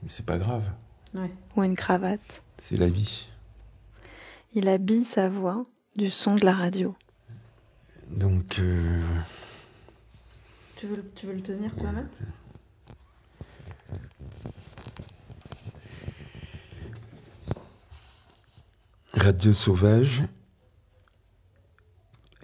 Mais 0.02 0.08
c'est 0.08 0.24
pas 0.24 0.38
grave. 0.38 0.70
ou 1.56 1.62
une 1.62 1.74
cravate. 1.76 2.42
C'est 2.56 2.78
la 2.78 2.88
vie. 2.88 3.28
Il 4.54 4.66
habille 4.66 5.04
sa 5.04 5.28
voix 5.28 5.66
du 5.94 6.08
son 6.08 6.36
de 6.36 6.46
la 6.46 6.54
radio. 6.54 6.96
Donc, 8.10 8.58
euh, 8.58 9.02
Tu 10.76 10.86
veux, 10.86 11.04
tu 11.14 11.26
veux 11.26 11.34
le 11.34 11.42
tenir 11.42 11.74
toi-même? 11.76 12.08
Radio 19.12 19.52
Sauvage, 19.52 20.22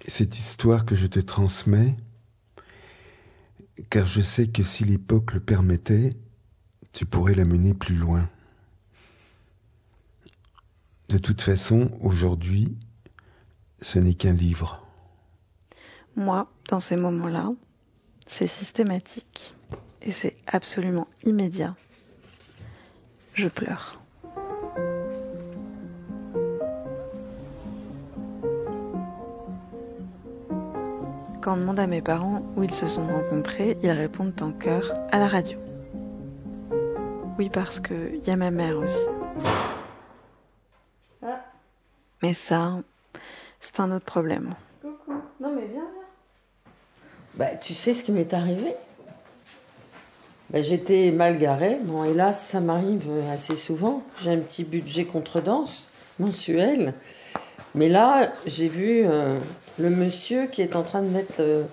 cette 0.06 0.38
histoire 0.38 0.84
que 0.84 0.96
je 0.96 1.06
te 1.06 1.20
transmets, 1.20 1.96
car 3.90 4.06
je 4.06 4.20
sais 4.20 4.48
que 4.48 4.62
si 4.62 4.84
l'époque 4.84 5.34
le 5.34 5.40
permettait, 5.40 6.10
tu 6.92 7.06
pourrais 7.06 7.34
la 7.34 7.44
mener 7.44 7.74
plus 7.74 7.96
loin. 7.96 8.28
De 11.08 11.18
toute 11.18 11.42
façon, 11.42 11.90
aujourd'hui, 12.00 12.76
ce 13.80 13.98
n'est 13.98 14.14
qu'un 14.14 14.32
livre. 14.32 14.83
Moi, 16.16 16.46
dans 16.68 16.80
ces 16.80 16.96
moments-là, 16.96 17.52
c'est 18.26 18.46
systématique 18.46 19.54
et 20.02 20.12
c'est 20.12 20.36
absolument 20.46 21.08
immédiat. 21.24 21.74
Je 23.34 23.48
pleure. 23.48 24.00
Quand 31.40 31.54
on 31.54 31.56
demande 31.56 31.80
à 31.80 31.86
mes 31.86 32.00
parents 32.00 32.42
où 32.56 32.62
ils 32.62 32.72
se 32.72 32.86
sont 32.86 33.06
rencontrés, 33.06 33.76
ils 33.82 33.90
répondent 33.90 34.40
en 34.40 34.52
chœur 34.52 34.94
à 35.10 35.18
la 35.18 35.28
radio. 35.28 35.58
Oui, 37.38 37.50
parce 37.50 37.80
qu'il 37.80 38.22
y 38.24 38.30
a 38.30 38.36
ma 38.36 38.50
mère 38.50 38.78
aussi. 38.78 39.06
Mais 42.22 42.32
ça, 42.32 42.78
c'est 43.60 43.80
un 43.80 43.90
autre 43.90 44.06
problème. 44.06 44.54
Coucou. 44.80 45.20
Non 45.40 45.54
mais 45.54 45.66
viens, 45.66 45.82
viens. 45.82 46.04
Bah, 47.36 47.46
tu 47.60 47.74
sais 47.74 47.94
ce 47.94 48.04
qui 48.04 48.12
m'est 48.12 48.32
arrivé? 48.32 48.76
Bah, 50.50 50.60
J'étais 50.60 51.10
mal 51.10 51.36
garée. 51.38 51.78
Bon, 51.82 52.04
hélas, 52.04 52.46
ça 52.46 52.60
m'arrive 52.60 53.10
assez 53.32 53.56
souvent. 53.56 54.04
J'ai 54.22 54.30
un 54.30 54.38
petit 54.38 54.62
budget 54.62 55.04
contre-danse 55.04 55.88
mensuel. 56.20 56.94
Mais 57.74 57.88
là, 57.88 58.32
j'ai 58.46 58.68
vu 58.68 59.02
euh, 59.04 59.38
le 59.80 59.90
monsieur 59.90 60.46
qui 60.46 60.62
est 60.62 60.76
en 60.76 60.84
train 60.84 61.02
de 61.02 61.08
mettre 61.08 61.40
euh, 61.40 61.64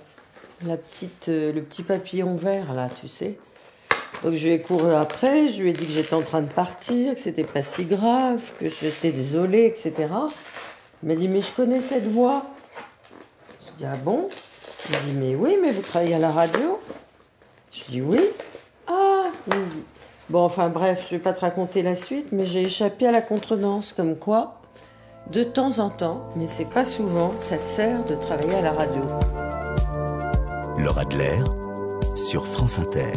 la 0.65 0.77
petite, 0.77 1.29
euh, 1.29 1.53
le 1.53 1.61
petit 1.61 1.83
papillon 1.83 2.35
vert, 2.35 2.73
là, 2.73 2.89
tu 2.99 3.07
sais. 3.07 3.37
Donc 4.23 4.33
je 4.33 4.47
lui 4.47 4.53
ai 4.53 4.61
couru 4.61 4.93
après, 4.95 5.47
je 5.47 5.61
lui 5.61 5.69
ai 5.69 5.73
dit 5.73 5.85
que 5.85 5.91
j'étais 5.91 6.15
en 6.15 6.21
train 6.21 6.41
de 6.41 6.51
partir, 6.51 7.13
que 7.13 7.19
c'était 7.19 7.43
pas 7.43 7.61
si 7.61 7.85
grave, 7.85 8.51
que 8.59 8.67
j'étais 8.67 9.11
désolée, 9.11 9.65
etc. 9.65 9.93
Il 11.03 11.09
m'a 11.09 11.15
dit, 11.15 11.27
mais 11.27 11.41
je 11.41 11.51
connais 11.51 11.81
cette 11.81 12.07
voix. 12.07 12.47
Je 13.67 13.77
dis, 13.77 13.85
ah 13.85 13.95
bon? 13.95 14.27
Il 14.89 14.91
m'a 14.95 15.01
dit, 15.03 15.11
mais 15.13 15.35
oui, 15.35 15.57
mais 15.61 15.71
vous 15.71 15.81
travaillez 15.81 16.15
à 16.15 16.19
la 16.19 16.31
radio 16.31 16.79
Je 17.71 17.83
dis, 17.85 18.01
oui. 18.01 18.19
Ah 18.87 19.25
oui. 19.49 19.57
Bon, 20.29 20.43
enfin 20.43 20.69
bref, 20.69 21.05
je 21.09 21.15
vais 21.15 21.21
pas 21.21 21.33
te 21.33 21.41
raconter 21.41 21.81
la 21.83 21.95
suite, 21.95 22.27
mais 22.31 22.45
j'ai 22.45 22.63
échappé 22.63 23.07
à 23.07 23.11
la 23.11 23.21
contredanse, 23.21 23.93
comme 23.93 24.15
quoi, 24.15 24.61
de 25.31 25.43
temps 25.43 25.79
en 25.79 25.89
temps, 25.89 26.29
mais 26.35 26.47
c'est 26.47 26.65
pas 26.69 26.85
souvent, 26.85 27.31
ça 27.39 27.59
sert 27.59 28.03
de 28.05 28.15
travailler 28.15 28.55
à 28.55 28.61
la 28.61 28.71
radio. 28.71 29.01
Laura 30.77 31.01
Adler 31.01 31.39
sur 32.15 32.47
France 32.47 32.79
Inter. 32.79 33.11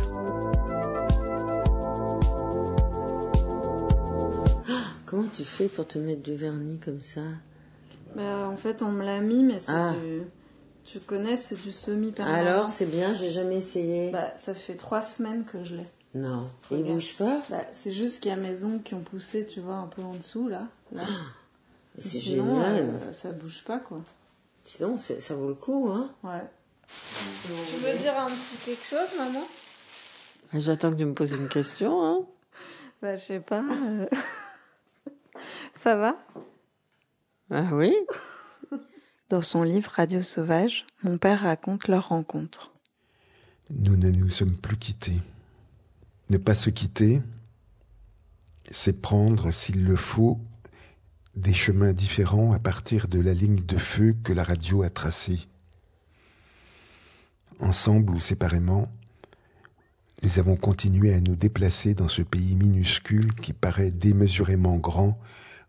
Comment 5.06 5.28
tu 5.34 5.44
fais 5.44 5.68
pour 5.68 5.86
te 5.86 5.98
mettre 5.98 6.22
du 6.22 6.34
vernis 6.34 6.78
comme 6.78 7.00
ça? 7.00 7.20
Bah, 8.16 8.48
en 8.52 8.56
fait, 8.56 8.82
on 8.82 8.90
me 8.90 9.04
l'a 9.04 9.20
mis, 9.20 9.42
mais 9.44 9.58
c'est 9.60 9.72
Ah. 9.72 9.92
du. 9.92 10.22
Tu 10.84 11.00
connais, 11.00 11.36
c'est 11.36 11.60
du 11.60 11.72
semi-permanent. 11.72 12.38
Alors, 12.38 12.70
c'est 12.70 12.86
bien, 12.86 13.14
j'ai 13.14 13.30
jamais 13.32 13.56
essayé. 13.56 14.10
Bah, 14.10 14.36
ça 14.36 14.54
fait 14.54 14.76
trois 14.76 15.02
semaines 15.02 15.44
que 15.44 15.64
je 15.64 15.76
l'ai. 15.76 15.86
non, 16.14 16.48
il 16.70 16.84
bouge 16.84 17.16
pas? 17.16 17.42
Bah, 17.50 17.64
c'est 17.72 17.92
juste 17.92 18.20
qu'il 18.22 18.30
y 18.30 18.34
a 18.34 18.36
mes 18.36 18.64
ongles 18.64 18.82
qui 18.82 18.94
ont 18.94 19.00
poussé, 19.00 19.46
tu 19.46 19.60
vois, 19.60 19.76
un 19.76 19.86
peu 19.86 20.02
en 20.02 20.14
dessous, 20.14 20.48
là. 20.48 20.66
là. 20.92 21.06
C'est 21.98 22.08
Sinon, 22.08 22.56
génial. 22.56 23.00
euh, 23.02 23.12
ça 23.12 23.30
bouge 23.32 23.64
pas, 23.64 23.78
quoi. 23.78 24.00
Dis 24.66 24.78
donc, 24.78 25.00
c'est- 25.00 25.20
ça 25.20 25.34
vaut 25.34 25.48
le 25.48 25.54
coup, 25.54 25.88
hein 25.90 26.10
Ouais. 26.22 26.44
Tu 27.68 27.76
veux 27.76 27.98
dire 27.98 28.16
un 28.18 28.26
petit 28.26 28.56
quelque 28.64 28.84
chose, 28.84 29.08
maman? 29.18 29.42
J'attends 30.52 30.92
que 30.92 30.96
tu 30.98 31.04
me 31.06 31.14
poses 31.14 31.32
une 31.32 31.48
question, 31.48 32.04
hein 32.04 32.20
Bah, 33.02 33.16
je 33.16 33.22
sais 33.24 33.40
pas. 33.40 33.62
euh. 33.62 34.06
Ça 35.74 35.96
va? 35.96 36.16
Ah 37.50 37.68
oui? 37.72 37.94
Dans 39.30 39.40
son 39.40 39.62
livre 39.62 39.90
Radio 39.90 40.22
Sauvage, 40.22 40.84
mon 41.02 41.16
père 41.16 41.42
raconte 41.42 41.88
leur 41.88 42.08
rencontre. 42.08 42.72
Nous 43.70 43.96
ne 43.96 44.10
nous 44.10 44.28
sommes 44.28 44.54
plus 44.54 44.76
quittés. 44.76 45.18
Ne 46.28 46.36
pas 46.36 46.52
se 46.52 46.68
quitter, 46.68 47.22
c'est 48.70 49.00
prendre, 49.00 49.50
s'il 49.50 49.82
le 49.84 49.96
faut, 49.96 50.38
des 51.36 51.54
chemins 51.54 51.94
différents 51.94 52.52
à 52.52 52.58
partir 52.58 53.08
de 53.08 53.18
la 53.18 53.32
ligne 53.32 53.64
de 53.64 53.78
feu 53.78 54.14
que 54.22 54.34
la 54.34 54.44
radio 54.44 54.82
a 54.82 54.90
tracée. 54.90 55.48
Ensemble 57.60 58.12
ou 58.12 58.20
séparément, 58.20 58.92
nous 60.22 60.38
avons 60.38 60.56
continué 60.56 61.14
à 61.14 61.20
nous 61.20 61.34
déplacer 61.34 61.94
dans 61.94 62.08
ce 62.08 62.20
pays 62.20 62.54
minuscule 62.54 63.34
qui 63.34 63.54
paraît 63.54 63.90
démesurément 63.90 64.76
grand 64.76 65.18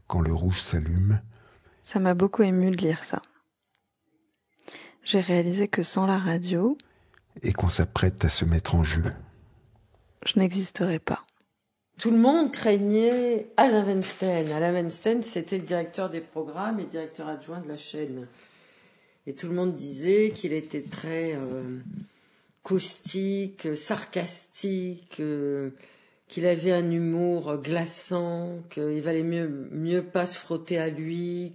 quand 0.07 0.19
le 0.19 0.33
rouge 0.33 0.61
s'allume, 0.61 1.21
Ça 1.85 1.99
m'a 1.99 2.15
beaucoup 2.15 2.43
ému 2.43 2.71
de 2.71 2.77
lire 2.77 3.03
ça. 3.03 3.21
J'ai 5.05 5.21
réalisé 5.21 5.67
que 5.67 5.83
sans 5.83 6.07
la 6.07 6.17
radio, 6.17 6.77
et 7.43 7.53
qu'on 7.53 7.69
s'apprête 7.69 8.25
à 8.25 8.29
se 8.29 8.43
mettre 8.43 8.75
en 8.75 8.83
jeu. 8.83 9.03
je 10.25 10.39
n'existerais 10.39 10.99
pas. 10.99 11.23
Tout 11.99 12.11
le 12.11 12.17
monde 12.17 12.51
craignait 12.51 13.47
Alain 13.55 13.85
Weinstein. 13.85 14.51
Alain 14.51 14.73
Weinstein, 14.73 15.21
c'était 15.23 15.59
le 15.59 15.63
directeur 15.63 16.09
des 16.09 16.21
programmes 16.21 16.79
et 16.79 16.85
directeur 16.85 17.27
adjoint 17.27 17.61
de 17.61 17.67
la 17.67 17.77
chaîne. 17.77 18.27
Et 19.27 19.33
tout 19.33 19.47
le 19.47 19.53
monde 19.53 19.75
disait 19.75 20.31
qu'il 20.33 20.53
était 20.53 20.81
très 20.81 21.35
euh, 21.35 21.79
caustique, 22.63 23.77
sarcastique, 23.77 25.17
euh, 25.19 25.69
qu'il 26.27 26.47
avait 26.47 26.73
un 26.73 26.91
humour 26.91 27.57
glaçant, 27.57 28.57
qu'il 28.71 29.01
valait 29.01 29.23
mieux, 29.23 29.69
mieux 29.71 30.03
pas 30.03 30.25
se 30.25 30.37
frotter 30.37 30.77
à 30.77 30.89
lui, 30.89 31.53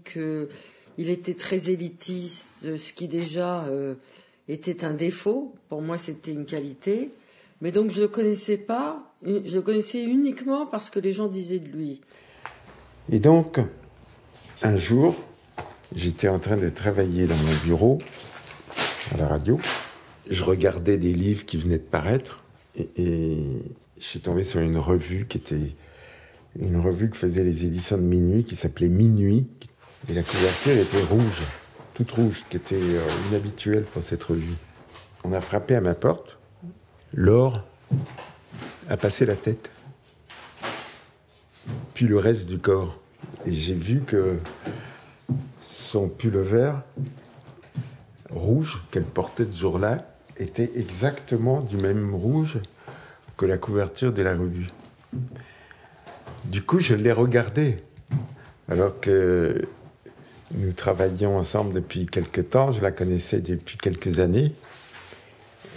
qu'il 1.01 1.09
était 1.09 1.33
très 1.33 1.71
élitiste, 1.71 2.77
ce 2.77 2.93
qui 2.93 3.09
déjà 3.09 3.65
euh, 3.65 3.95
était 4.49 4.85
un 4.85 4.93
défaut. 4.93 5.55
Pour 5.71 5.81
moi, 5.81 5.97
c'était 5.97 6.31
une 6.31 6.45
qualité. 6.45 7.11
Mais 7.63 7.73
donc, 7.73 7.91
je 7.91 8.03
le 8.03 8.09
connaissais 8.09 8.59
pas. 8.59 9.03
Je 9.25 9.55
le 9.55 9.63
connaissais 9.63 10.03
uniquement 10.03 10.67
parce 10.67 10.91
que 10.91 11.01
les 11.01 11.15
gens 11.15 11.29
disaient 11.29 11.59
de 11.59 11.69
lui. 11.69 12.03
Et 13.11 13.19
donc, 13.19 13.61
un 14.61 14.77
jour, 14.77 15.15
j'étais 15.95 16.29
en 16.29 16.39
train 16.39 16.59
de 16.59 16.69
travailler 16.69 17.25
dans 17.25 17.37
mon 17.37 17.55
bureau, 17.65 17.99
à 19.15 19.17
la 19.17 19.27
radio. 19.27 19.59
Je 20.29 20.45
regardais 20.45 20.99
des 20.99 21.15
livres 21.15 21.47
qui 21.47 21.57
venaient 21.57 21.79
de 21.79 21.83
paraître 21.83 22.45
et, 22.77 22.91
et 22.97 23.63
je 23.99 24.05
suis 24.05 24.21
tombé 24.21 24.45
sur 24.45 24.61
une 24.61 24.77
revue 24.77 25.27
qui 25.27 25.39
était 25.39 25.73
une 26.61 26.79
revue 26.79 27.09
que 27.09 27.17
faisaient 27.17 27.45
les 27.45 27.65
éditions 27.65 27.97
de 27.97 28.03
Minuit 28.03 28.45
qui 28.45 28.55
s'appelait 28.55 28.89
Minuit. 28.89 29.47
Et 30.09 30.15
la 30.15 30.23
couverture 30.23 30.77
était 30.77 31.03
rouge, 31.03 31.43
toute 31.95 32.11
rouge, 32.13 32.45
qui 32.49 32.57
était 32.57 32.77
euh, 32.77 33.07
inhabituelle 33.31 33.85
pour 33.85 34.03
cette 34.03 34.25
revue. 34.25 34.55
On 35.25 35.33
a 35.33 35.41
frappé 35.41 35.75
à 35.77 35.81
ma 35.81 35.95
porte. 35.95 36.39
Laure 37.13 37.63
a 38.89 38.97
passé 38.97 39.27
la 39.27 39.37
tête 39.37 39.71
puis 42.01 42.09
le 42.09 42.19
reste 42.19 42.49
du 42.49 42.59
corps. 42.59 42.99
Et 43.45 43.53
j'ai 43.53 43.75
vu 43.75 44.01
que 44.01 44.39
son 45.63 46.09
pull 46.09 46.39
vert 46.39 46.83
rouge 48.31 48.83
qu'elle 48.91 49.05
portait 49.05 49.45
ce 49.45 49.55
jour-là 49.55 50.07
était 50.39 50.71
exactement 50.77 51.61
du 51.61 51.77
même 51.77 52.15
rouge 52.15 52.59
que 53.37 53.45
la 53.45 53.59
couverture 53.59 54.15
de 54.15 54.23
la 54.23 54.33
revue. 54.33 54.69
Du 56.47 56.63
coup, 56.63 56.81
je 56.81 56.95
l'ai 56.95 57.13
regardé. 57.13 57.83
Alors 58.71 58.99
que 58.99 59.69
nous 60.53 60.73
travaillions 60.73 61.37
ensemble 61.37 61.73
depuis 61.73 62.07
quelque 62.07 62.41
temps, 62.41 62.73
je 62.73 62.81
la 62.81 62.91
connaissais 62.91 63.41
depuis 63.41 63.79
quelques 63.79 64.19
années. 64.19 64.53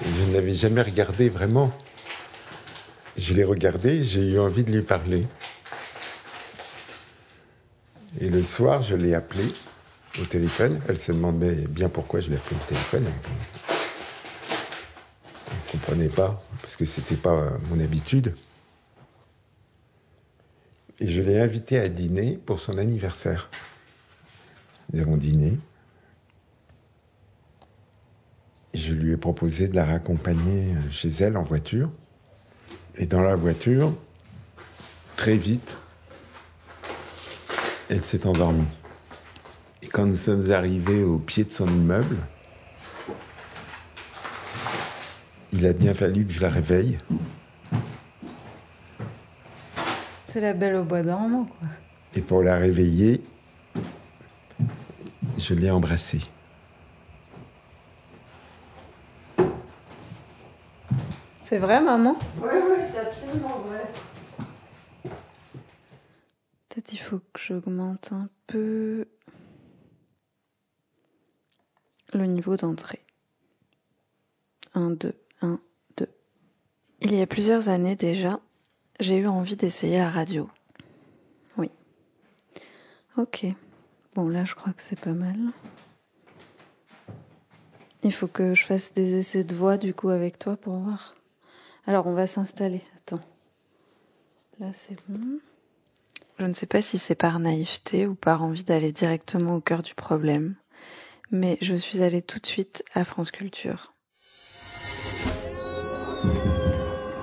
Je 0.01 0.23
ne 0.29 0.33
l'avais 0.33 0.53
jamais 0.53 0.81
regardée 0.81 1.29
vraiment. 1.29 1.71
Je 3.15 3.35
l'ai 3.35 3.43
regardée, 3.43 4.03
j'ai 4.03 4.21
eu 4.31 4.39
envie 4.39 4.63
de 4.63 4.71
lui 4.71 4.81
parler. 4.81 5.27
Et 8.19 8.29
le 8.29 8.41
soir, 8.41 8.81
je 8.81 8.95
l'ai 8.95 9.13
appelée 9.13 9.53
au 10.19 10.25
téléphone. 10.25 10.79
Elle 10.87 10.97
se 10.97 11.11
demandait 11.11 11.67
bien 11.69 11.89
pourquoi 11.89 12.19
je 12.19 12.29
l'ai 12.29 12.37
appelée 12.37 12.57
au 12.59 12.67
téléphone. 12.67 13.05
Elle 15.47 15.55
ne 15.55 15.71
comprenait 15.71 16.09
pas, 16.09 16.43
parce 16.61 16.75
que 16.75 16.85
c'était 16.85 17.15
pas 17.15 17.33
euh, 17.33 17.49
mon 17.69 17.79
habitude. 17.79 18.35
Et 20.99 21.07
je 21.07 21.21
l'ai 21.21 21.39
invitée 21.39 21.77
à 21.79 21.89
dîner 21.89 22.39
pour 22.43 22.59
son 22.59 22.77
anniversaire. 22.79 23.49
Nous 24.93 25.01
avons 25.01 25.17
dîné. 25.17 25.57
Et 28.73 28.77
je 28.77 28.93
lui 28.93 29.11
ai 29.11 29.17
proposé 29.17 29.67
de 29.67 29.75
la 29.75 29.85
raccompagner 29.85 30.75
chez 30.91 31.09
elle 31.09 31.35
en 31.35 31.41
voiture. 31.41 31.89
Et 32.95 33.07
dans 33.07 33.21
la 33.21 33.35
voiture, 33.35 33.95
très 35.15 35.35
vite, 35.35 35.79
elle 37.89 38.03
s'est 38.03 38.27
endormie. 38.27 38.67
Et 39.81 39.87
quand 39.87 40.05
nous 40.05 40.15
sommes 40.15 40.51
arrivés 40.51 41.03
au 41.03 41.17
pied 41.17 41.43
de 41.43 41.49
son 41.49 41.67
immeuble, 41.67 42.17
il 45.53 45.65
a 45.65 45.73
bien 45.73 45.95
fallu 45.95 46.25
que 46.25 46.31
je 46.31 46.41
la 46.41 46.49
réveille. 46.49 46.99
C'est 50.27 50.41
la 50.41 50.53
belle 50.53 50.75
au 50.75 50.83
bois 50.83 51.01
dormant, 51.01 51.45
quoi. 51.45 51.67
Et 52.15 52.21
pour 52.21 52.43
la 52.43 52.57
réveiller, 52.57 53.23
je 55.37 55.53
l'ai 55.53 55.69
embrassée. 55.69 56.21
C'est 61.45 61.59
vrai, 61.59 61.81
maman? 61.81 62.17
Oui, 62.41 62.49
oui, 62.51 62.83
c'est 62.91 62.99
absolument 62.99 63.59
vrai. 63.59 63.83
Peut-être 66.69 66.93
il 66.93 66.97
faut 66.97 67.19
que 67.19 67.39
j'augmente 67.39 68.11
un 68.11 68.27
peu 68.47 69.05
le 72.13 72.25
niveau 72.25 72.55
d'entrée. 72.57 73.01
1, 74.73 74.91
2, 74.91 75.13
1, 75.41 75.59
2. 75.97 76.07
Il 77.01 77.13
y 77.13 77.21
a 77.21 77.27
plusieurs 77.27 77.69
années 77.69 77.95
déjà, 77.95 78.39
j'ai 78.99 79.17
eu 79.17 79.27
envie 79.27 79.55
d'essayer 79.55 79.99
la 79.99 80.09
radio. 80.09 80.49
Oui. 81.57 81.69
Ok. 83.17 83.45
Bon, 84.15 84.29
là, 84.29 84.45
je 84.45 84.53
crois 84.53 84.73
que 84.73 84.81
c'est 84.81 84.99
pas 84.99 85.13
mal. 85.13 85.37
Il 88.03 88.13
faut 88.13 88.27
que 88.27 88.53
je 88.53 88.65
fasse 88.65 88.93
des 88.93 89.19
essais 89.19 89.43
de 89.43 89.55
voix, 89.55 89.77
du 89.77 89.93
coup, 89.93 90.09
avec 90.09 90.37
toi 90.37 90.55
pour 90.55 90.75
voir. 90.75 91.15
Alors, 91.87 92.05
on 92.05 92.13
va 92.13 92.27
s'installer. 92.27 92.83
Attends. 92.97 93.21
Là, 94.59 94.67
c'est 94.73 94.97
bon. 95.07 95.39
Je 96.37 96.45
ne 96.45 96.53
sais 96.53 96.65
pas 96.65 96.81
si 96.81 96.97
c'est 96.97 97.15
par 97.15 97.39
naïveté 97.39 98.05
ou 98.05 98.15
par 98.15 98.43
envie 98.43 98.63
d'aller 98.63 98.91
directement 98.91 99.55
au 99.55 99.61
cœur 99.61 99.81
du 99.81 99.95
problème, 99.95 100.55
mais 101.31 101.57
je 101.61 101.75
suis 101.75 102.01
allée 102.01 102.21
tout 102.21 102.39
de 102.39 102.45
suite 102.45 102.83
à 102.93 103.05
France 103.05 103.31
Culture. 103.31 103.93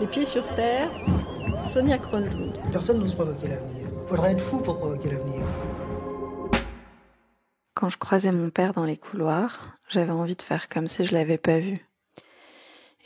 Les 0.01 0.07
pieds 0.07 0.25
sur 0.25 0.47
terre, 0.55 0.91
Sonia 1.63 1.99
Kronlund. 1.99 2.59
Personne 2.73 2.99
n'ose 2.99 3.15
provoquer 3.15 3.49
l'avenir. 3.49 3.87
Faudrait 4.07 4.33
être 4.33 4.41
fou 4.41 4.59
pour 4.59 4.79
provoquer 4.79 5.11
l'avenir. 5.11 5.43
Quand 7.81 7.89
je 7.89 7.97
croisais 7.97 8.31
mon 8.31 8.51
père 8.51 8.75
dans 8.75 8.85
les 8.85 8.99
couloirs, 8.99 9.79
j'avais 9.89 10.13
envie 10.13 10.37
de 10.37 10.43
faire 10.43 10.69
comme 10.69 10.87
si 10.87 11.07
je 11.07 11.15
l'avais 11.15 11.39
pas 11.39 11.61
vu. 11.61 11.79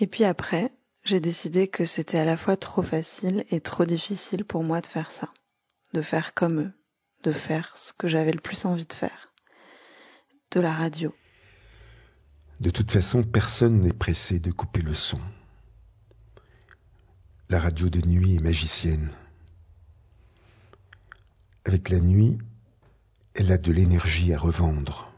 Et 0.01 0.09
puis 0.09 0.25
après, 0.25 0.73
j'ai 1.05 1.21
décidé 1.21 1.69
que 1.69 1.85
c'était 1.85 2.19
à 2.19 2.25
la 2.25 2.37
fois 2.37 2.57
trop 2.57 2.83
facile 2.83 3.45
et 3.53 3.61
trop 3.61 3.85
difficile 3.85 4.45
pour 4.45 4.65
moi 4.65 4.81
de 4.81 4.87
faire 4.87 5.13
ça. 5.13 5.33
De 5.93 6.03
faire 6.03 6.35
comme 6.35 6.61
eux. 6.61 6.73
De 7.23 7.31
faire 7.31 7.77
ce 7.77 7.93
que 7.93 8.09
j'avais 8.09 8.33
le 8.33 8.41
plus 8.41 8.65
envie 8.65 8.85
de 8.85 8.93
faire. 8.93 9.33
De 10.51 10.59
la 10.59 10.73
radio. 10.73 11.15
De 12.59 12.71
toute 12.71 12.91
façon, 12.91 13.23
personne 13.23 13.81
n'est 13.81 13.93
pressé 13.93 14.41
de 14.41 14.51
couper 14.51 14.83
le 14.83 14.95
son. 14.95 15.21
La 17.49 17.61
radio 17.61 17.89
de 17.89 18.05
nuit 18.05 18.35
est 18.35 18.43
magicienne. 18.43 19.13
Avec 21.65 21.91
la 21.91 22.01
nuit, 22.01 22.39
elle 23.35 23.51
a 23.51 23.59
de 23.59 23.73
l'énergie 23.73 24.33
à 24.33 24.39
revendre. 24.39 25.13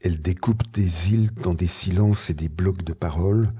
Elle 0.00 0.20
découpe 0.20 0.70
des 0.72 1.12
îles 1.12 1.32
dans 1.32 1.54
des 1.54 1.66
silences 1.66 2.28
et 2.28 2.34
des 2.34 2.48
blocs 2.48 2.82
de 2.82 2.92
paroles 2.92 3.52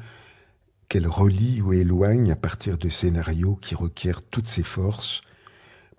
qu'elle 0.89 1.07
relie 1.07 1.63
ou 1.63 1.73
éloigne 1.73 2.31
à 2.31 2.37
partir 2.37 2.77
de 2.77 2.91
scénarios 2.91 3.57
qui 3.57 3.75
requièrent 3.75 4.21
toutes 4.21 4.47
ses 4.47 4.63
forces, 4.63 5.23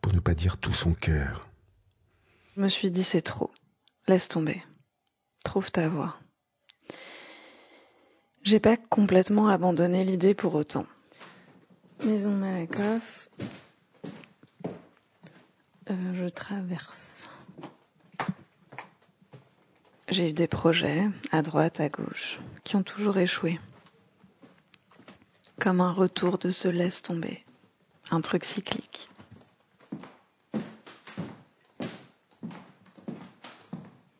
pour 0.01 0.13
ne 0.13 0.19
pas 0.19 0.35
dire 0.35 0.57
tout 0.57 0.73
son 0.73 0.93
cœur. 0.93 1.47
Je 2.55 2.61
me 2.61 2.67
suis 2.67 2.91
dit 2.91 3.03
c'est 3.03 3.23
trop. 3.23 3.49
Laisse 4.07 4.27
tomber. 4.27 4.61
Trouve 5.43 5.71
ta 5.71 5.87
voix. 5.87 6.19
J'ai 8.43 8.59
pas 8.59 8.77
complètement 8.77 9.47
abandonné 9.47 10.03
l'idée 10.03 10.35
pour 10.35 10.53
autant. 10.53 10.85
Maison 12.05 12.31
Malakoff. 12.31 13.29
Euh, 15.89 16.13
je 16.13 16.29
traverse. 16.29 17.29
J'ai 20.09 20.29
eu 20.29 20.33
des 20.33 20.47
projets, 20.47 21.03
à 21.31 21.41
droite, 21.41 21.79
à 21.79 21.89
gauche, 21.89 22.39
qui 22.63 22.75
ont 22.75 22.83
toujours 22.83 23.17
échoué. 23.17 23.59
Comme 25.59 25.81
un 25.81 25.91
retour 25.91 26.37
de 26.37 26.51
ce 26.51 26.67
laisse 26.67 27.01
tomber. 27.01 27.43
Un 28.11 28.21
truc 28.21 28.45
cyclique. 28.45 29.09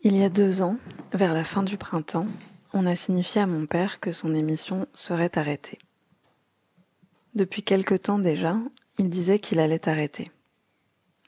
Il 0.02 0.18
y 0.18 0.24
a 0.24 0.30
deux 0.30 0.62
ans, 0.62 0.78
vers 1.14 1.34
la 1.34 1.46
fin 1.46 1.64
du 1.64 1.78
printemps, 1.78 2.28
on 2.74 2.86
a 2.86 2.96
signifié 2.96 3.42
à 3.42 3.48
mon 3.48 3.68
père 3.68 4.02
que 4.02 4.12
son 4.12 4.34
émission 4.34 4.88
serait 4.94 5.38
arrêtée. 5.38 5.80
Depuis 7.36 7.64
quelque 7.64 7.96
temps 7.96 8.20
déjà, 8.20 8.58
il 8.98 9.10
disait 9.10 9.40
qu'il 9.40 9.60
allait 9.60 9.88
arrêter. 9.88 10.30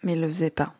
Mais 0.05 0.13
il 0.13 0.21
le 0.21 0.27
faisait 0.29 0.49
pas. 0.51 0.73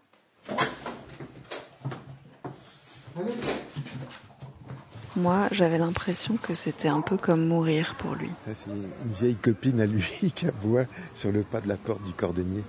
Moi, 5.16 5.48
j'avais 5.52 5.78
l'impression 5.78 6.36
que 6.36 6.54
c'était 6.54 6.90
un 6.90 7.00
peu 7.02 7.16
comme 7.18 7.48
mourir 7.48 7.96
pour 7.98 8.16
lui. 8.16 8.30
C'est 8.46 8.70
une 8.72 8.90
vieille 9.14 9.36
copine 9.36 9.80
à 9.80 9.86
lui 9.86 10.32
qui 10.36 10.48
aboie 10.48 10.84
sur 11.14 11.32
le 11.32 11.42
pas 11.44 11.62
de 11.62 11.70
la 11.70 11.78
porte 11.78 12.04
du 12.04 12.12
cordonnier. 12.12 12.64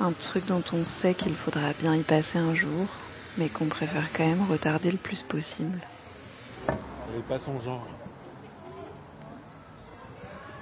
Un 0.00 0.12
truc 0.12 0.46
dont 0.46 0.62
on 0.72 0.84
sait 0.84 1.14
qu'il 1.14 1.34
faudra 1.34 1.72
bien 1.80 1.96
y 1.96 2.02
passer 2.02 2.38
un 2.38 2.54
jour, 2.54 2.86
mais 3.38 3.48
qu'on 3.48 3.66
préfère 3.66 4.12
quand 4.12 4.26
même 4.26 4.44
retarder 4.48 4.92
le 4.92 4.98
plus 4.98 5.22
possible. 5.22 5.78
Elle 6.68 7.16
n'est 7.16 7.22
pas 7.22 7.38
son 7.38 7.58
genre. 7.58 7.86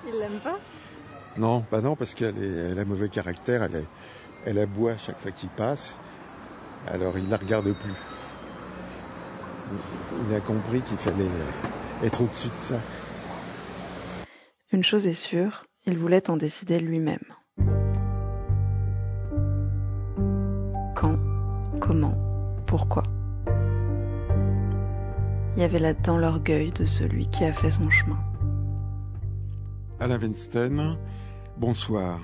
Il 0.08 0.14
l'aime 0.18 0.38
pas? 0.38 0.58
Non, 1.36 1.64
bah 1.70 1.80
non, 1.80 1.96
parce 1.96 2.14
qu'elle 2.14 2.36
elle 2.72 2.78
a 2.78 2.84
mauvais 2.84 3.08
caractère, 3.08 3.64
elle, 3.64 3.74
est- 3.74 3.84
elle 4.44 4.58
aboie 4.58 4.96
chaque 4.96 5.18
fois 5.18 5.30
qu'il 5.32 5.48
passe, 5.50 5.96
alors 6.86 7.16
il 7.18 7.28
la 7.28 7.36
regarde 7.36 7.72
plus. 7.72 7.92
Il- 9.72 10.28
Il 10.28 10.34
a 10.34 10.40
compris 10.40 10.80
qu'il 10.82 10.96
fallait 10.96 11.26
être 12.04 12.22
au-dessus 12.22 12.48
de 12.48 12.62
ça. 12.62 12.80
Une 14.72 14.84
chose 14.84 15.06
est 15.06 15.14
sûre, 15.14 15.64
il 15.86 15.98
voulait 15.98 16.30
en 16.30 16.36
décider 16.36 16.78
lui-même. 16.80 17.18
Quand, 20.94 21.18
comment, 21.80 22.14
pourquoi. 22.66 23.02
Il 25.56 25.62
y 25.62 25.64
avait 25.64 25.78
là-dedans 25.78 26.18
l'orgueil 26.18 26.70
de 26.72 26.84
celui 26.84 27.26
qui 27.30 27.44
a 27.44 27.52
fait 27.52 27.70
son 27.70 27.90
chemin. 27.90 28.18
Alain 30.00 30.18
Weinstein, 30.18 30.96
bonsoir. 31.56 32.20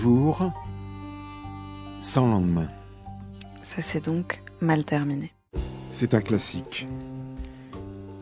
Jour, 0.00 0.50
sans 2.00 2.26
lendemain. 2.26 2.70
Ça 3.62 3.82
s'est 3.82 4.00
donc 4.00 4.42
mal 4.62 4.82
terminé. 4.82 5.34
C'est 5.92 6.14
un 6.14 6.22
classique. 6.22 6.88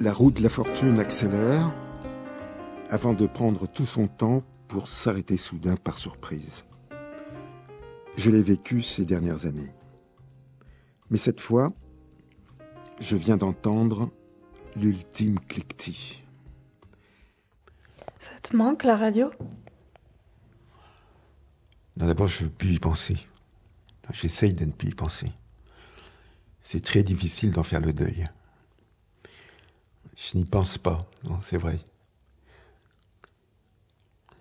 La 0.00 0.12
roue 0.12 0.32
de 0.32 0.42
la 0.42 0.48
fortune 0.48 0.98
accélère 0.98 1.72
avant 2.90 3.12
de 3.12 3.28
prendre 3.28 3.68
tout 3.68 3.86
son 3.86 4.08
temps 4.08 4.42
pour 4.66 4.88
s'arrêter 4.88 5.36
soudain 5.36 5.76
par 5.76 5.98
surprise. 5.98 6.64
Je 8.16 8.32
l'ai 8.32 8.42
vécu 8.42 8.82
ces 8.82 9.04
dernières 9.04 9.46
années. 9.46 9.72
Mais 11.10 11.18
cette 11.18 11.40
fois, 11.40 11.68
je 12.98 13.14
viens 13.14 13.36
d'entendre 13.36 14.10
l'ultime 14.74 15.38
cliquetis. 15.38 16.24
Ça 18.18 18.32
te 18.42 18.56
manque 18.56 18.82
la 18.82 18.96
radio? 18.96 19.30
D'abord, 22.08 22.26
je 22.26 22.44
ne 22.44 22.48
veux 22.48 22.54
plus 22.54 22.72
y 22.72 22.78
penser. 22.78 23.18
J'essaye 24.14 24.54
de 24.54 24.64
ne 24.64 24.72
plus 24.72 24.88
y 24.88 24.94
penser. 24.94 25.30
C'est 26.62 26.82
très 26.82 27.02
difficile 27.02 27.50
d'en 27.50 27.62
faire 27.62 27.82
le 27.82 27.92
deuil. 27.92 28.26
Je 30.16 30.38
n'y 30.38 30.46
pense 30.46 30.78
pas, 30.78 31.00
c'est 31.42 31.58
vrai. 31.58 31.78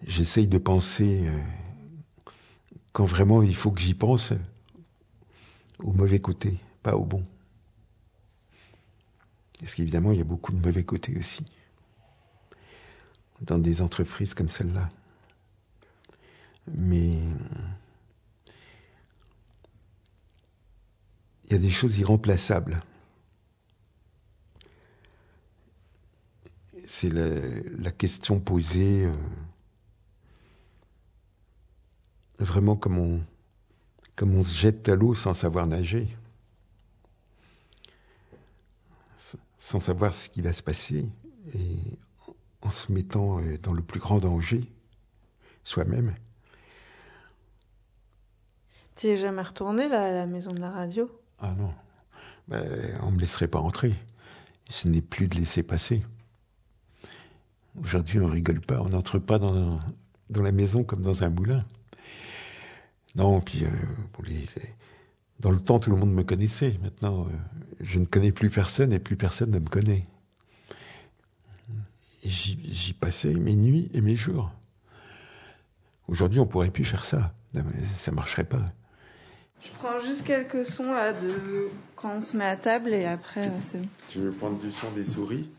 J'essaye 0.02 0.48
de 0.48 0.58
penser 0.58 1.28
euh, 1.28 2.32
quand 2.94 3.04
vraiment 3.04 3.44
il 3.44 3.54
faut 3.54 3.72
que 3.72 3.82
j'y 3.82 3.96
pense 3.96 4.32
au 5.80 5.92
mauvais 5.92 6.22
côté, 6.22 6.58
pas 6.84 6.96
au 6.96 7.04
bon. 7.04 7.26
Parce 9.60 9.76
qu'évidemment, 9.76 10.14
il 10.14 10.20
y 10.20 10.22
a 10.22 10.24
beaucoup 10.24 10.54
de 10.54 10.66
mauvais 10.66 10.86
côtés 10.86 11.18
aussi. 11.20 11.44
Dans 13.42 13.58
des 13.58 13.82
entreprises 13.82 14.34
comme 14.34 14.50
celle-là. 14.50 14.90
Mais 16.74 17.18
il 21.48 21.54
y 21.54 21.56
a 21.56 21.60
des 21.60 21.70
choses 21.70 21.98
irremplaçables. 21.98 22.78
C'est 26.86 27.10
la, 27.10 27.92
question 27.92 28.40
posée 28.40 29.06
euh, 29.06 29.14
vraiment 32.40 32.76
comme 32.76 32.98
on, 32.98 33.22
comme 34.16 34.36
on 34.36 34.44
se 34.44 34.58
jette 34.58 34.88
à 34.88 34.96
l'eau 34.96 35.14
sans 35.14 35.34
savoir 35.34 35.68
nager, 35.68 36.08
sans 39.58 39.80
savoir 39.80 40.14
ce 40.14 40.30
qui 40.30 40.42
va 40.42 40.54
se 40.54 40.64
passer, 40.64 41.10
et 41.54 41.78
en 42.62 42.72
se 42.72 42.92
mettant 42.92 43.42
euh, 43.42 43.58
dans 43.58 43.74
le 43.74 43.82
plus 43.82 44.00
grand 44.00 44.20
danger, 44.20 44.64
soi-même. 45.64 46.16
Tu 48.98 49.10
es 49.10 49.18
jamais 49.18 49.44
retourné 49.44 49.88
là, 49.88 50.06
à 50.06 50.12
la 50.12 50.26
maison 50.26 50.52
de 50.52 50.60
la 50.60 50.72
radio? 50.72 51.08
Ah 51.40 51.54
non, 51.56 51.72
ben, 52.48 52.98
on 53.04 53.12
ne 53.12 53.16
me 53.16 53.20
laisserait 53.20 53.48
pas 53.48 53.60
entrer. 53.60 53.94
Ce 54.72 54.88
n'est 54.88 55.02
plus 55.02 55.28
de 55.28 55.36
laisser 55.36 55.62
passer. 55.62 56.02
Aujourd'hui, 57.80 58.20
on 58.20 58.26
rigole 58.26 58.60
pas, 58.60 58.82
on 58.82 58.90
n'entre 58.90 59.20
pas 59.20 59.38
dans, 59.38 59.80
dans 60.32 60.42
la 60.42 60.52
maison 60.52 60.84
comme 60.84 61.02
dans 61.02 61.24
un 61.24 61.30
moulin. 61.30 61.64
Non, 63.16 63.40
puis 63.40 63.66
euh, 63.66 63.70
dans 65.42 65.52
le 65.52 65.60
temps, 65.60 65.78
tout 65.78 65.92
le 65.92 65.98
monde 65.98 66.12
me 66.12 66.24
connaissait. 66.24 66.80
Maintenant, 66.82 67.28
euh, 67.28 67.32
je 67.80 68.00
ne 68.00 68.06
connais 68.06 68.32
plus 68.32 68.50
personne 68.50 68.92
et 68.92 69.00
plus 69.00 69.16
personne 69.16 69.52
ne 69.52 69.60
me 69.60 69.68
connaît. 69.68 70.08
J'y 72.24 72.94
passais 72.94 73.34
mes 73.36 73.56
nuits 73.56 73.92
et 73.94 74.02
mes 74.02 74.16
jours. 74.16 74.52
Aujourd'hui, 76.08 76.40
on 76.40 76.48
pourrait 76.48 76.72
plus 76.72 76.84
faire 76.84 77.06
ça. 77.06 77.32
Ça 77.96 78.12
marcherait 78.12 78.44
pas. 78.44 78.66
Je 79.64 79.70
prends 79.80 80.00
juste 80.00 80.24
quelques 80.24 80.66
sons 80.66 80.94
là 80.94 81.14
de 81.14 81.70
quand 81.96 82.18
on 82.18 82.22
se 82.22 82.38
met 82.38 82.46
à 82.46 82.56
table 82.56 82.94
et 82.94 83.06
après 83.06 83.48
euh, 83.48 83.60
c'est 83.60 83.80
bon. 83.80 83.88
Tu 84.10 84.20
veux 84.20 84.32
prendre 84.32 84.60
du 84.60 84.72
son 84.72 84.92
des 84.92 85.06
souris? 85.06 85.50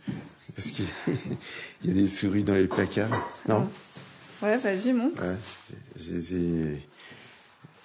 Parce 0.55 0.71
qu'il 0.71 0.87
y 1.85 1.91
a 1.91 1.95
des 1.95 2.07
souris 2.07 2.45
dans 2.45 2.55
les 2.55 2.67
placards. 2.67 3.11
Non? 3.49 3.69
Ouais, 4.43 4.57
vas-y, 4.57 4.93
monte. 4.93 5.21
Ouais. 5.21 5.37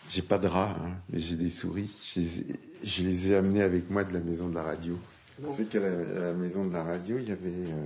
J'ai 0.09 0.21
pas 0.21 0.37
de 0.37 0.47
rats, 0.47 0.75
hein, 0.79 0.91
mais 1.09 1.17
j'ai 1.17 1.35
des 1.35 1.49
souris. 1.49 1.91
Je 2.13 2.19
les, 2.19 2.39
ai... 2.39 2.45
je 2.83 3.03
les, 3.03 3.31
ai, 3.31 3.35
amenées 3.35 3.63
avec 3.63 3.89
moi 3.89 4.03
de 4.03 4.13
la 4.13 4.19
maison 4.19 4.47
de 4.47 4.55
la 4.55 4.61
radio. 4.61 4.97
Tu 5.41 5.57
sais 5.57 5.63
qu'à 5.65 5.79
la, 5.79 5.89
la, 5.89 6.33
maison 6.33 6.65
de 6.65 6.73
la 6.73 6.83
radio, 6.83 7.17
il 7.17 7.27
y 7.27 7.31
avait. 7.31 7.49
Euh, 7.49 7.85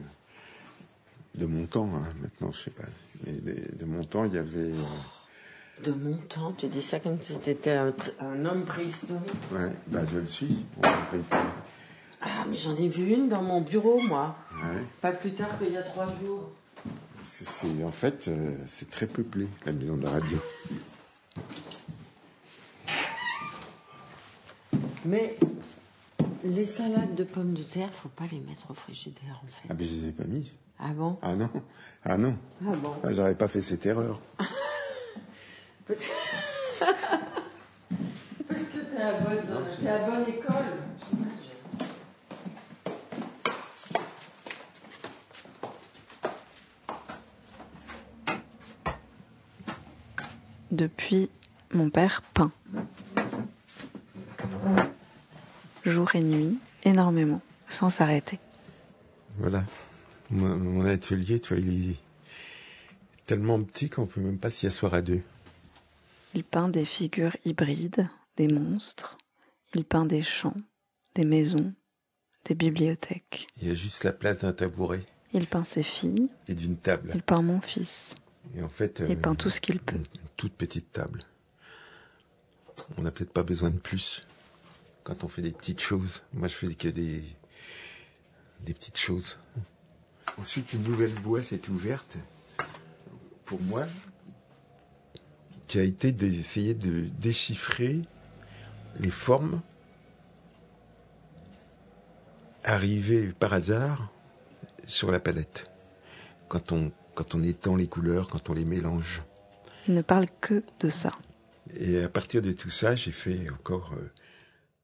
de 1.36 1.46
mon 1.46 1.66
temps, 1.66 1.90
hein, 1.96 2.10
maintenant, 2.22 2.52
je 2.52 2.64
sais 2.64 2.72
pas. 2.72 2.84
Mais 3.26 3.32
de, 3.34 3.78
de, 3.78 3.86
mon 3.86 4.04
temps, 4.04 4.26
il 4.26 4.34
y 4.34 4.38
avait. 4.38 4.74
Euh... 4.74 4.84
De 5.84 5.92
mon 5.92 6.16
temps 6.18 6.54
Tu 6.58 6.68
dis 6.68 6.82
ça 6.82 7.00
comme 7.00 7.22
si 7.22 7.40
tu 7.40 7.50
étais 7.50 7.72
un, 7.72 7.94
un, 8.20 8.46
homme 8.46 8.64
préhistorique 8.66 9.32
Ouais, 9.52 9.72
bah 9.88 10.00
je 10.12 10.18
le 10.18 10.28
suis, 10.28 10.66
homme 10.84 11.06
préhistorique. 11.10 11.46
Ah, 12.22 12.46
mais 12.50 12.58
j'en 12.58 12.76
ai 12.76 12.88
vu 12.88 13.14
une 13.14 13.30
dans 13.30 13.44
mon 13.44 13.62
bureau, 13.62 14.00
moi. 14.00 14.36
Ouais. 14.54 14.84
Pas 15.02 15.12
plus 15.12 15.34
tard 15.34 15.58
qu'il 15.60 15.72
y 15.72 15.78
a 15.78 15.84
trois 15.84 16.08
jours. 16.22 16.50
C'est, 17.26 17.84
en 17.84 17.92
fait, 17.92 18.28
euh, 18.28 18.56
c'est 18.66 18.90
très 18.90 19.06
peuplé, 19.06 19.48
la 19.66 19.72
maison 19.72 19.98
de 19.98 20.04
la 20.04 20.12
radio. 20.12 20.38
Mais 25.06 25.38
les 26.44 26.66
salades 26.66 27.16
de 27.16 27.24
pommes 27.24 27.54
de 27.54 27.64
terre, 27.64 27.90
faut 27.94 28.10
pas 28.10 28.26
les 28.32 28.40
mettre 28.40 28.72
au 28.72 28.74
frigidaire, 28.74 29.42
en 29.44 29.48
fait. 29.48 29.68
Ah, 29.70 29.74
mais 29.78 29.86
je 29.86 29.94
les 29.96 30.08
ai 30.08 30.12
pas 30.12 30.24
mises. 30.24 30.52
Ah 30.80 30.90
bon? 30.96 31.18
Ah 31.22 31.36
non. 31.36 31.50
Ah 32.04 32.18
non. 32.18 32.36
Ah 32.66 32.76
bon 32.76 32.92
ah, 33.04 33.12
J'aurais 33.12 33.36
pas 33.36 33.48
fait 33.48 33.62
cette 33.62 33.86
erreur. 33.86 34.20
Parce 35.88 36.00
que, 38.50 38.80
t'es 38.80 39.02
à, 39.02 39.14
bonne, 39.20 39.38
t'es 39.80 39.90
à 39.90 40.00
bonne 40.00 40.28
école. 40.28 40.66
Depuis, 50.72 51.30
mon 51.74 51.90
père 51.90 52.22
peint. 52.34 52.52
Jour 55.86 56.16
et 56.16 56.22
nuit, 56.22 56.60
énormément, 56.84 57.42
sans 57.70 57.90
s'arrêter. 57.90 58.40
Voilà. 59.38 59.64
Mon, 60.32 60.58
mon, 60.58 60.86
atelier, 60.86 61.40
tu 61.40 61.54
vois, 61.54 61.64
il 61.64 61.92
est 61.92 61.98
tellement 63.26 63.62
petit 63.64 63.90
qu'on 63.90 64.06
peut 64.06 64.20
même 64.20 64.38
pas 64.38 64.50
s'y 64.50 64.68
asseoir 64.68 64.94
à 64.94 65.02
deux. 65.02 65.22
Il 66.38 66.44
peint 66.44 66.70
des 66.70 66.86
figures 66.86 67.36
hybrides, 67.46 68.08
des 68.36 68.48
monstres. 68.48 69.18
Il 69.74 69.86
peint 69.86 70.06
des 70.06 70.22
champs, 70.22 70.54
des 71.16 71.26
maisons, 71.26 71.74
des 72.46 72.54
bibliothèques. 72.54 73.48
Il 73.60 73.68
y 73.68 73.72
a 73.72 73.74
juste 73.74 74.04
la 74.04 74.14
place 74.14 74.42
d'un 74.42 74.54
tabouret. 74.54 75.04
Il 75.34 75.48
peint 75.48 75.64
ses 75.64 75.82
filles. 75.82 76.30
Et 76.48 76.54
d'une 76.54 76.78
table. 76.78 77.12
Il 77.16 77.24
peint 77.24 77.42
mon 77.42 77.60
fils. 77.60 78.14
Et 78.56 78.62
en 78.62 78.70
fait, 78.70 79.02
il 79.04 79.14
euh, 79.14 79.20
peint 79.20 79.34
tout 79.34 79.50
ce 79.50 79.60
qu'il 79.60 79.80
peut. 79.80 79.96
Une, 79.96 80.02
une 80.02 80.30
toute 80.36 80.54
petite 80.54 80.92
table. 80.92 81.24
On 83.00 83.02
n'a 83.02 83.10
peut-être 83.10 83.34
pas 83.34 83.42
besoin 83.42 83.72
de 83.72 83.80
plus 83.80 84.22
quand 85.04 85.24
on 85.24 85.28
fait 85.28 85.42
des 85.42 85.52
petites 85.52 85.82
choses. 85.82 86.22
Moi, 86.34 86.48
je 86.48 86.54
fais 86.54 86.72
que 86.76 86.90
des 86.90 87.24
des 88.60 88.76
petites 88.76 89.00
choses. 89.00 89.40
Ensuite, 90.38 90.72
une 90.74 90.84
nouvelle 90.84 91.16
voie 91.24 91.42
s'est 91.42 91.68
ouverte 91.68 92.20
pour 93.46 93.60
moi, 93.60 93.88
qui 95.68 95.80
a 95.80 95.84
été 95.84 96.12
d'essayer 96.12 96.74
de 96.74 97.02
déchiffrer 97.20 98.02
les 99.00 99.12
formes 99.12 99.62
arrivées 102.64 103.34
par 103.40 103.54
hasard 103.54 104.12
sur 104.86 105.12
la 105.12 105.20
palette. 105.20 105.70
Quand 106.48 106.72
on, 106.72 106.92
quand 107.16 107.36
on 107.36 107.44
étend 107.44 107.76
les 107.76 107.88
couleurs, 107.88 108.28
quand 108.28 108.50
on 108.50 108.54
les 108.54 108.66
mélange. 108.66 109.22
Il 109.88 109.94
ne 109.94 110.02
parle 110.02 110.28
que 110.42 110.64
de 110.80 110.90
ça. 110.90 111.12
Et 111.78 112.02
à 112.02 112.10
partir 112.10 112.42
de 112.42 112.54
tout 112.54 112.70
ça, 112.70 112.96
j'ai 112.96 113.12
fait 113.12 113.50
encore. 113.52 113.94
Euh, 113.94 114.10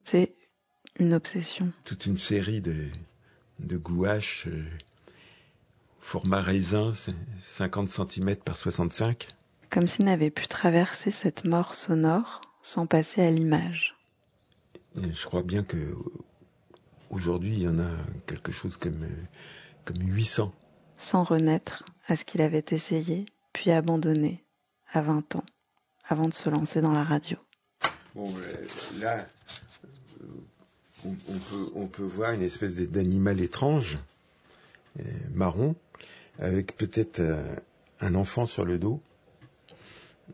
C'est 0.02 0.34
une 0.98 1.14
obsession. 1.14 1.72
Toute 1.84 2.06
une 2.06 2.16
série 2.16 2.60
de, 2.60 2.88
de 3.58 3.76
gouaches, 3.76 4.46
euh, 4.46 4.64
format 6.00 6.42
raisin, 6.42 6.92
50 7.40 7.88
cm 7.88 8.36
par 8.36 8.56
65. 8.56 9.28
Comme 9.74 9.88
s'il 9.88 10.04
n'avait 10.04 10.30
pu 10.30 10.46
traverser 10.46 11.10
cette 11.10 11.44
mort 11.44 11.74
sonore 11.74 12.42
sans 12.62 12.86
passer 12.86 13.22
à 13.22 13.30
l'image. 13.32 13.96
Je 14.94 15.26
crois 15.26 15.42
bien 15.42 15.64
que 15.64 15.96
aujourd'hui, 17.10 17.54
il 17.54 17.62
y 17.64 17.68
en 17.68 17.80
a 17.80 17.90
quelque 18.28 18.52
chose 18.52 18.76
comme, 18.76 19.04
comme 19.84 19.96
800. 19.98 20.54
Sans 20.96 21.24
renaître 21.24 21.84
à 22.06 22.14
ce 22.14 22.24
qu'il 22.24 22.40
avait 22.40 22.64
essayé, 22.70 23.26
puis 23.52 23.72
abandonné 23.72 24.44
à 24.92 25.02
20 25.02 25.34
ans, 25.34 25.44
avant 26.06 26.28
de 26.28 26.34
se 26.34 26.48
lancer 26.48 26.80
dans 26.80 26.92
la 26.92 27.02
radio. 27.02 27.36
Bon, 28.14 28.32
euh, 28.32 29.00
là, 29.00 29.26
on, 31.04 31.16
on, 31.26 31.38
peut, 31.38 31.70
on 31.74 31.86
peut 31.88 32.04
voir 32.04 32.30
une 32.30 32.42
espèce 32.42 32.76
d'animal 32.76 33.40
étrange, 33.40 33.98
euh, 35.00 35.02
marron, 35.32 35.74
avec 36.38 36.76
peut-être 36.76 37.18
euh, 37.18 37.56
un 37.98 38.14
enfant 38.14 38.46
sur 38.46 38.64
le 38.64 38.78
dos. 38.78 39.02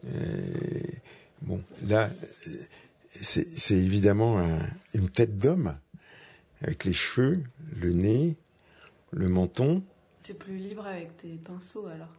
Et, 0.06 0.94
bon, 1.42 1.62
là, 1.86 2.10
c'est 3.20 3.76
évidemment 3.76 4.38
un, 4.38 4.58
une 4.94 5.08
tête 5.10 5.38
d'homme, 5.38 5.76
avec 6.62 6.84
les 6.84 6.92
cheveux, 6.92 7.42
le 7.80 7.92
nez, 7.92 8.36
le 9.10 9.28
menton. 9.28 9.82
Tu 10.22 10.32
es 10.32 10.34
plus 10.34 10.56
libre 10.56 10.86
avec 10.86 11.16
tes 11.16 11.36
pinceaux 11.36 11.86
alors 11.86 12.14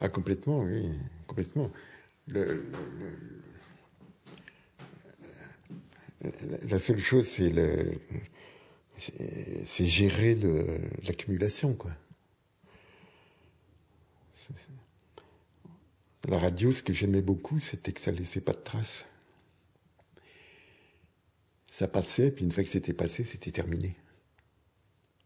Ah, 0.00 0.08
complètement, 0.08 0.60
oui, 0.60 0.90
complètement. 1.26 1.70
Le, 2.28 2.44
le, 2.44 2.62
le, 6.22 6.30
la 6.68 6.78
seule 6.78 6.98
chose, 6.98 7.26
c'est 8.98 9.86
gérer 9.86 10.36
l'accumulation, 11.06 11.74
quoi. 11.74 11.92
La 16.28 16.38
radio, 16.38 16.72
ce 16.72 16.82
que 16.82 16.92
j'aimais 16.92 17.22
beaucoup, 17.22 17.60
c'était 17.60 17.92
que 17.92 18.00
ça 18.00 18.10
laissait 18.10 18.40
pas 18.40 18.52
de 18.52 18.58
traces. 18.58 19.06
Ça 21.70 21.86
passait, 21.86 22.32
puis 22.32 22.44
une 22.44 22.50
fois 22.50 22.64
que 22.64 22.70
c'était 22.70 22.94
passé, 22.94 23.22
c'était 23.22 23.52
terminé. 23.52 23.94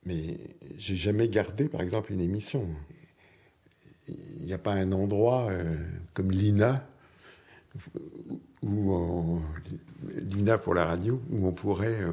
Mais 0.04 0.38
j'ai 0.76 0.96
jamais 0.96 1.28
gardé, 1.28 1.68
par 1.68 1.80
exemple, 1.80 2.12
une 2.12 2.20
émission. 2.20 2.68
Il 4.08 4.44
n'y 4.44 4.52
a 4.52 4.58
pas 4.58 4.72
un 4.72 4.92
endroit 4.92 5.50
euh, 5.50 5.78
comme 6.12 6.30
l'INA, 6.32 6.86
l'INA 8.62 10.58
pour 10.58 10.74
la 10.74 10.84
radio, 10.84 11.22
où 11.30 11.46
on 11.46 11.52
pourrait 11.52 12.02
euh, 12.02 12.12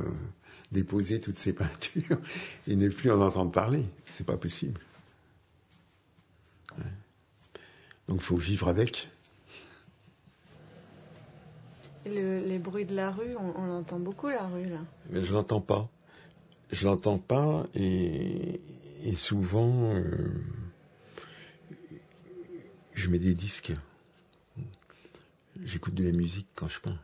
déposer 0.72 1.20
toutes 1.20 1.40
ces 1.40 1.52
peintures 1.54 2.22
et 2.68 2.76
ne 2.78 2.88
plus 2.88 3.12
en 3.12 3.20
entendre 3.22 3.52
parler. 3.52 3.84
C'est 4.02 4.26
pas 4.26 4.38
possible. 4.38 4.80
Donc 8.08 8.18
il 8.22 8.24
faut 8.24 8.38
vivre 8.38 8.68
avec. 8.68 9.10
Les 12.06 12.58
bruits 12.58 12.86
de 12.86 12.96
la 12.96 13.12
rue, 13.12 13.36
on, 13.36 13.60
on, 13.60 13.70
entend 13.80 14.00
beaucoup 14.00 14.30
la 14.30 14.48
rue 14.48 14.70
là. 14.70 14.80
Mais 15.10 15.22
je 15.24 15.34
l'entends 15.34 15.60
pas. 15.60 15.90
Je 16.72 16.86
l'entends 16.86 17.18
pas 17.18 17.66
et, 17.76 18.62
souvent 19.16 19.94
euh, 19.94 20.44
je 22.94 23.10
mets 23.10 23.20
des 23.20 23.34
disques. 23.34 23.74
J'écoute 25.64 25.96
de 25.96 26.04
la 26.04 26.12
musique 26.12 26.48
quand 26.56 26.68
je 26.68 26.80
peins. 26.80 27.00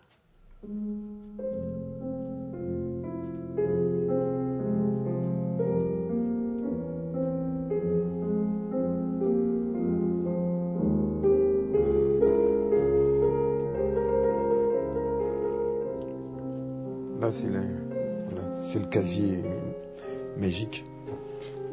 Euh, 18.97 20.39
magique. 20.39 20.85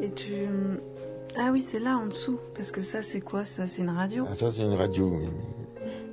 Et 0.01 0.11
tu. 0.11 0.33
Ah 1.39 1.51
oui, 1.53 1.61
c'est 1.61 1.79
là 1.79 1.99
en 1.99 2.07
dessous. 2.07 2.39
Parce 2.55 2.71
que 2.71 2.83
ça, 2.83 3.03
c'est 3.03 3.21
quoi? 3.21 3.45
Ça, 3.45 3.67
c'est 3.67 3.83
une 3.83 3.91
radio? 3.91 4.27
Ah, 4.31 4.35
ça, 4.35 4.51
c'est 4.53 4.63
une 4.63 4.75
radio. 4.75 5.21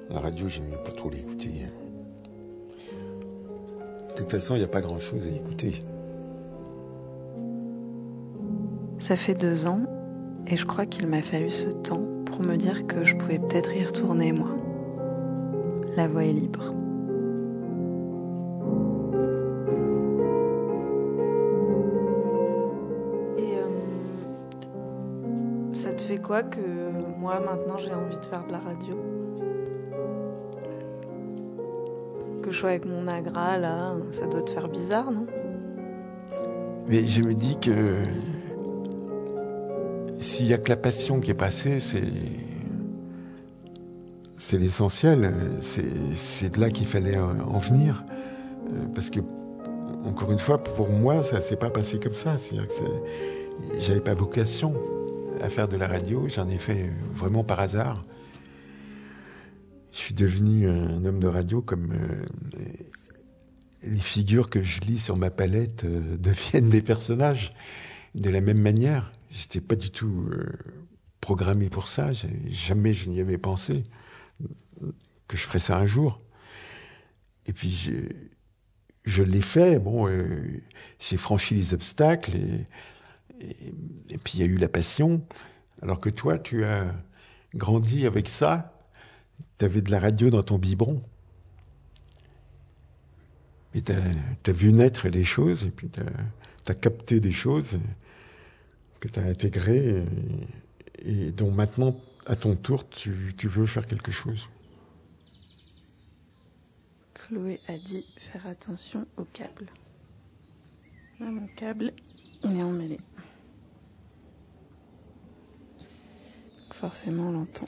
La 0.10 0.20
radio, 0.20 0.48
j'aime 0.48 0.70
pas 0.86 0.92
trop 0.92 1.10
l'écouter. 1.10 1.50
De 4.10 4.16
toute 4.16 4.32
façon, 4.32 4.56
il 4.56 4.60
n'y 4.60 4.66
a 4.66 4.70
pas 4.70 4.82
grand-chose 4.82 5.28
à 5.28 5.32
écouter. 5.32 5.84
Ça 9.00 9.16
fait 9.16 9.36
deux 9.36 9.68
ans 9.68 9.82
et 10.48 10.58
je 10.58 10.66
crois 10.66 10.86
qu'il 10.86 11.08
m'a 11.08 11.22
fallu 11.22 11.52
ce 11.52 11.70
temps 11.70 12.04
pour 12.26 12.42
me 12.42 12.56
dire 12.56 12.88
que 12.88 13.04
je 13.04 13.16
pouvais 13.16 13.40
peut-être 13.40 13.72
y 13.74 13.86
retourner 13.86 14.32
moi. 14.32 14.56
La 15.96 16.08
voie 16.08 16.26
est 16.26 16.34
libre. 16.34 16.74
Fait 26.18 26.24
quoi 26.24 26.44
que 26.44 26.60
moi 27.20 27.40
maintenant 27.40 27.78
j'ai 27.78 27.94
envie 27.94 28.18
de 28.18 28.26
faire 28.26 28.46
de 28.48 28.52
la 28.52 28.60
radio? 28.60 28.96
Que 32.42 32.52
je 32.52 32.58
sois 32.58 32.70
avec 32.70 32.86
mon 32.86 33.08
agra 33.08 33.58
là, 33.58 33.94
ça 34.12 34.26
doit 34.26 34.42
te 34.42 34.52
faire 34.52 34.68
bizarre, 34.68 35.12
non? 35.12 35.28
Mais 36.88 37.06
je 37.06 37.22
me 37.22 37.34
dis 37.34 37.58
que 37.60 37.98
s'il 40.20 40.48
y 40.48 40.54
a 40.54 40.58
que 40.58 40.70
la 40.70 40.78
passion 40.78 41.20
qui 41.20 41.32
est 41.32 41.36
passée, 41.36 41.80
c'est 41.80 42.02
c'est 44.40 44.58
l'essentiel. 44.58 45.34
C'est 45.60 46.50
de 46.50 46.60
là 46.60 46.70
qu'il 46.70 46.88
fallait 46.88 47.18
en 47.18 47.40
en 47.56 47.60
venir, 47.60 48.04
Euh, 48.70 48.86
parce 48.94 49.10
que 49.10 49.22
encore 50.04 50.32
une 50.32 50.40
fois, 50.40 50.58
pour 50.58 50.90
moi, 50.90 51.24
ça 51.24 51.40
s'est 51.42 51.56
pas 51.56 51.70
passé 51.70 52.00
comme 52.00 52.14
ça. 52.14 52.38
C'est-à-dire 52.38 52.68
que 52.68 52.74
j'avais 53.80 54.02
pas 54.02 54.14
vocation 54.14 54.74
à 55.42 55.50
faire 55.50 55.68
de 55.68 55.78
la 55.78 55.88
radio. 55.88 56.28
J'en 56.28 56.48
ai 56.48 56.58
fait 56.58 56.92
vraiment 57.14 57.44
par 57.44 57.60
hasard. 57.60 58.04
Je 59.92 59.98
suis 59.98 60.14
devenu 60.14 60.70
un 60.70 61.04
homme 61.06 61.20
de 61.20 61.28
radio 61.28 61.62
comme 61.62 61.92
euh, 61.92 62.26
les 63.84 64.00
figures 64.00 64.50
que 64.50 64.62
je 64.62 64.82
lis 64.82 65.00
sur 65.00 65.18
ma 65.18 65.30
palette 65.30 65.86
euh, 65.86 66.18
deviennent 66.20 66.70
des 66.70 66.82
personnages. 66.82 67.52
De 68.16 68.30
la 68.30 68.42
même 68.42 68.62
manière, 68.62 69.12
j'étais 69.32 69.62
pas 69.62 69.76
du 69.76 69.92
tout 69.92 70.28
euh, 70.32 70.46
programmé 71.22 71.70
pour 71.70 71.88
ça. 71.88 72.12
Jamais 72.48 72.94
je 72.94 73.10
n'y 73.10 73.22
avais 73.22 73.38
pensé 73.38 73.84
que 75.28 75.36
je 75.36 75.44
ferais 75.44 75.60
ça 75.60 75.78
un 75.78 75.86
jour. 75.86 76.22
Et 77.46 77.54
puis 77.54 77.92
je, 79.04 79.24
l'ai 79.24 79.42
fait. 79.42 79.80
Bon, 79.80 80.08
j'ai 81.00 81.18
franchi 81.18 81.56
les 81.56 81.74
obstacles 81.74 82.36
et, 82.36 82.68
et, 83.40 84.18
puis 84.18 84.34
il 84.36 84.40
y 84.40 84.44
a 84.44 84.46
eu 84.46 84.58
la 84.58 84.68
passion. 84.68 85.26
Alors 85.82 86.00
que 86.00 86.10
toi, 86.10 86.40
tu 86.40 86.64
as 86.66 86.94
grandi 87.54 88.06
avec 88.06 88.30
ça. 88.30 88.74
Tu 89.58 89.66
avais 89.66 89.82
de 89.82 89.92
la 89.92 90.00
radio 90.00 90.30
dans 90.30 90.44
ton 90.44 90.58
biberon. 90.58 91.02
Et 93.74 93.82
tu 93.82 93.92
as, 93.92 94.52
vu 94.52 94.72
naître 94.72 95.08
les 95.08 95.24
choses, 95.24 95.66
et 95.66 95.70
puis 95.70 95.90
tu 95.90 96.00
as, 96.72 96.76
capté 96.76 97.20
des 97.20 97.32
choses 97.32 97.80
que 99.00 99.08
tu 99.08 99.20
as 99.20 99.24
intégrées, 99.24 100.04
et, 101.00 101.28
et 101.28 101.32
dont 101.32 101.52
maintenant, 101.52 101.96
à 102.26 102.36
ton 102.36 102.56
tour, 102.56 102.90
tu, 102.90 103.34
tu 103.38 103.48
veux 103.48 103.68
faire 103.68 103.86
quelque 103.86 104.12
chose. 104.12 104.50
Chloé 107.14 107.60
a 107.68 107.78
dit 107.78 108.06
faire 108.32 108.48
attention 108.48 109.06
au 109.18 109.26
câble. 109.26 109.68
Là, 111.20 111.30
mon 111.30 111.48
câble, 111.48 111.92
il 112.44 112.58
est 112.58 112.64
emmêlé. 112.64 113.00
Forcément, 116.80 117.32
l'entend. 117.32 117.68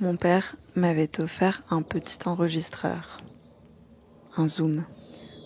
Mon 0.00 0.16
père 0.16 0.54
m'avait 0.76 1.18
offert 1.18 1.62
un 1.70 1.80
petit 1.80 2.18
enregistreur, 2.26 3.22
un 4.36 4.46
zoom. 4.48 4.84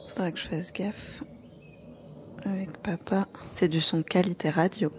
Faudra 0.09 0.33
que 0.33 0.38
je 0.40 0.49
fasse 0.49 0.73
gaffe 0.73 1.23
avec 2.45 2.77
papa. 2.79 3.29
C'est 3.55 3.68
du 3.68 3.81
son 3.81 4.03
qualité 4.03 4.51
radio, 4.51 4.90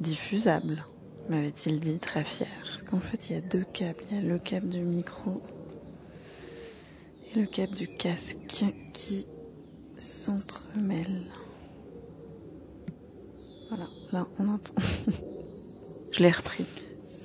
diffusable, 0.00 0.86
m'avait-il 1.28 1.78
dit 1.78 1.98
très 1.98 2.24
fier. 2.24 2.48
Parce 2.62 2.82
qu'en 2.84 3.00
fait, 3.00 3.28
il 3.28 3.34
y 3.34 3.38
a 3.38 3.42
deux 3.42 3.64
câbles. 3.70 4.02
Il 4.10 4.16
y 4.16 4.18
a 4.18 4.22
le 4.22 4.38
câble 4.38 4.70
du 4.70 4.80
micro 4.80 5.42
et 7.30 7.38
le 7.38 7.46
câble 7.46 7.74
du 7.74 7.86
casque 7.86 8.38
qui 8.94 9.26
s'entremêlent. 9.98 11.30
Voilà, 13.68 13.88
là, 14.10 14.26
on 14.38 14.48
entend. 14.48 14.72
Je 16.12 16.22
l'ai 16.22 16.30
repris. 16.30 16.64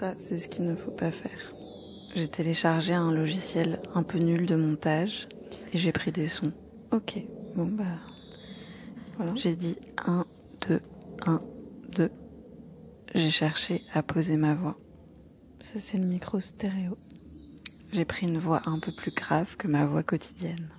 Ça, 0.02 0.16
c'est 0.18 0.40
ce 0.40 0.48
qu'il 0.48 0.66
ne 0.66 0.76
faut 0.76 0.90
pas 0.90 1.12
faire. 1.12 1.54
J'ai 2.16 2.28
téléchargé 2.28 2.96
un 2.96 3.12
logiciel 3.12 3.80
un 3.94 4.02
peu 4.02 4.18
nul 4.18 4.48
de 4.48 4.56
montage 4.56 5.30
et 5.72 5.78
j'ai 5.78 5.92
pris 5.92 6.12
des 6.12 6.28
sons. 6.28 6.54
Ok, 6.92 7.20
bon 7.56 7.68
bah. 7.68 8.00
Voilà. 9.18 9.34
J'ai 9.36 9.56
dit 9.56 9.78
1, 10.08 10.26
2, 10.68 10.82
1, 11.28 11.42
2. 11.98 12.10
J'ai 13.14 13.30
cherché 13.30 13.84
à 13.94 14.02
poser 14.02 14.38
ma 14.38 14.56
voix. 14.56 14.76
Ça, 15.60 15.80
c'est 15.80 16.00
le 16.00 16.06
micro 16.06 16.40
stéréo. 16.40 16.98
J'ai 17.92 18.06
pris 18.06 18.26
une 18.26 18.40
voix 18.40 18.64
un 18.66 18.80
peu 18.80 18.92
plus 18.92 19.12
grave 19.12 19.56
que 19.56 19.68
ma 19.68 19.86
voix 19.86 20.02
quotidienne. 20.02 20.72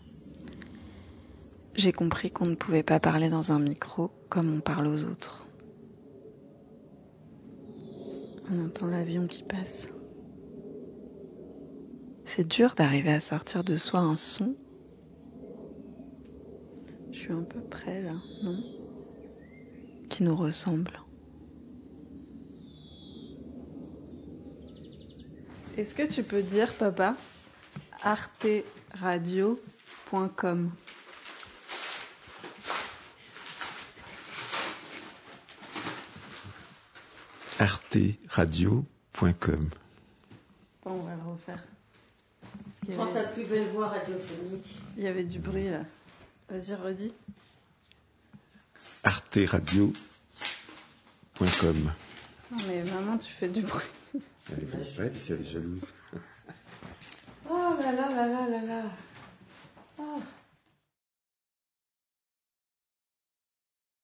J'ai 1.77 1.93
compris 1.93 2.33
qu'on 2.33 2.47
ne 2.47 2.57
pouvait 2.57 2.83
pas 2.83 2.99
parler 2.99 3.31
dans 3.31 3.53
un 3.53 3.61
micro 3.61 4.11
comme 4.29 4.53
on 4.53 4.61
parle 4.61 4.89
aux 4.89 5.05
autres. 5.05 5.42
On 8.53 8.67
entend 8.67 8.87
l'avion 8.87 9.27
qui 9.27 9.43
passe. 9.45 9.89
C'est 12.27 12.47
dur 12.47 12.75
d'arriver 12.75 13.11
à 13.11 13.21
sortir 13.21 13.65
de 13.65 13.79
soi 13.79 14.01
un 14.01 14.19
son. 14.19 14.55
Je 17.11 17.19
suis 17.19 17.33
un 17.33 17.45
peu 17.45 17.63
près 17.63 18.03
là, 18.03 18.13
non? 18.43 18.63
Qui 20.11 20.25
nous 20.25 20.37
ressemble. 20.37 21.01
Est-ce 25.79 25.95
que 25.95 26.03
tu 26.03 26.23
peux 26.23 26.43
dire, 26.43 26.75
papa, 26.75 27.17
arteradio.com 28.03 30.71
arteradio.com 37.63 39.61
On 40.85 40.97
va 40.97 41.15
le 41.15 41.23
refaire. 41.31 41.63
Prends 42.95 43.07
ta 43.07 43.23
plus 43.25 43.45
belle 43.45 43.69
voix 43.69 43.87
radiophonique. 43.89 44.67
Il 44.97 45.05
y 45.05 45.07
avait 45.07 45.23
du 45.23 45.39
bruit 45.39 45.71
là. 45.71 45.83
Vas-y, 46.51 46.75
redis. 46.75 47.15
arteradio.com 49.05 49.95
Non 52.51 52.59
mais 52.67 52.83
maman, 52.83 53.17
tu 53.19 53.33
fais 53.33 53.49
du 53.49 53.61
bruit. 53.63 53.85
Elle 54.51 54.65
est, 54.65 54.75
ouais, 54.75 55.13
elle 55.31 55.41
est 55.41 55.45
jalouse. 55.45 55.93
Oh 57.49 57.75
là 57.79 57.93
là 57.93 58.11
là 58.11 58.27
là 58.27 58.49
là 58.49 58.61
là. 58.67 58.83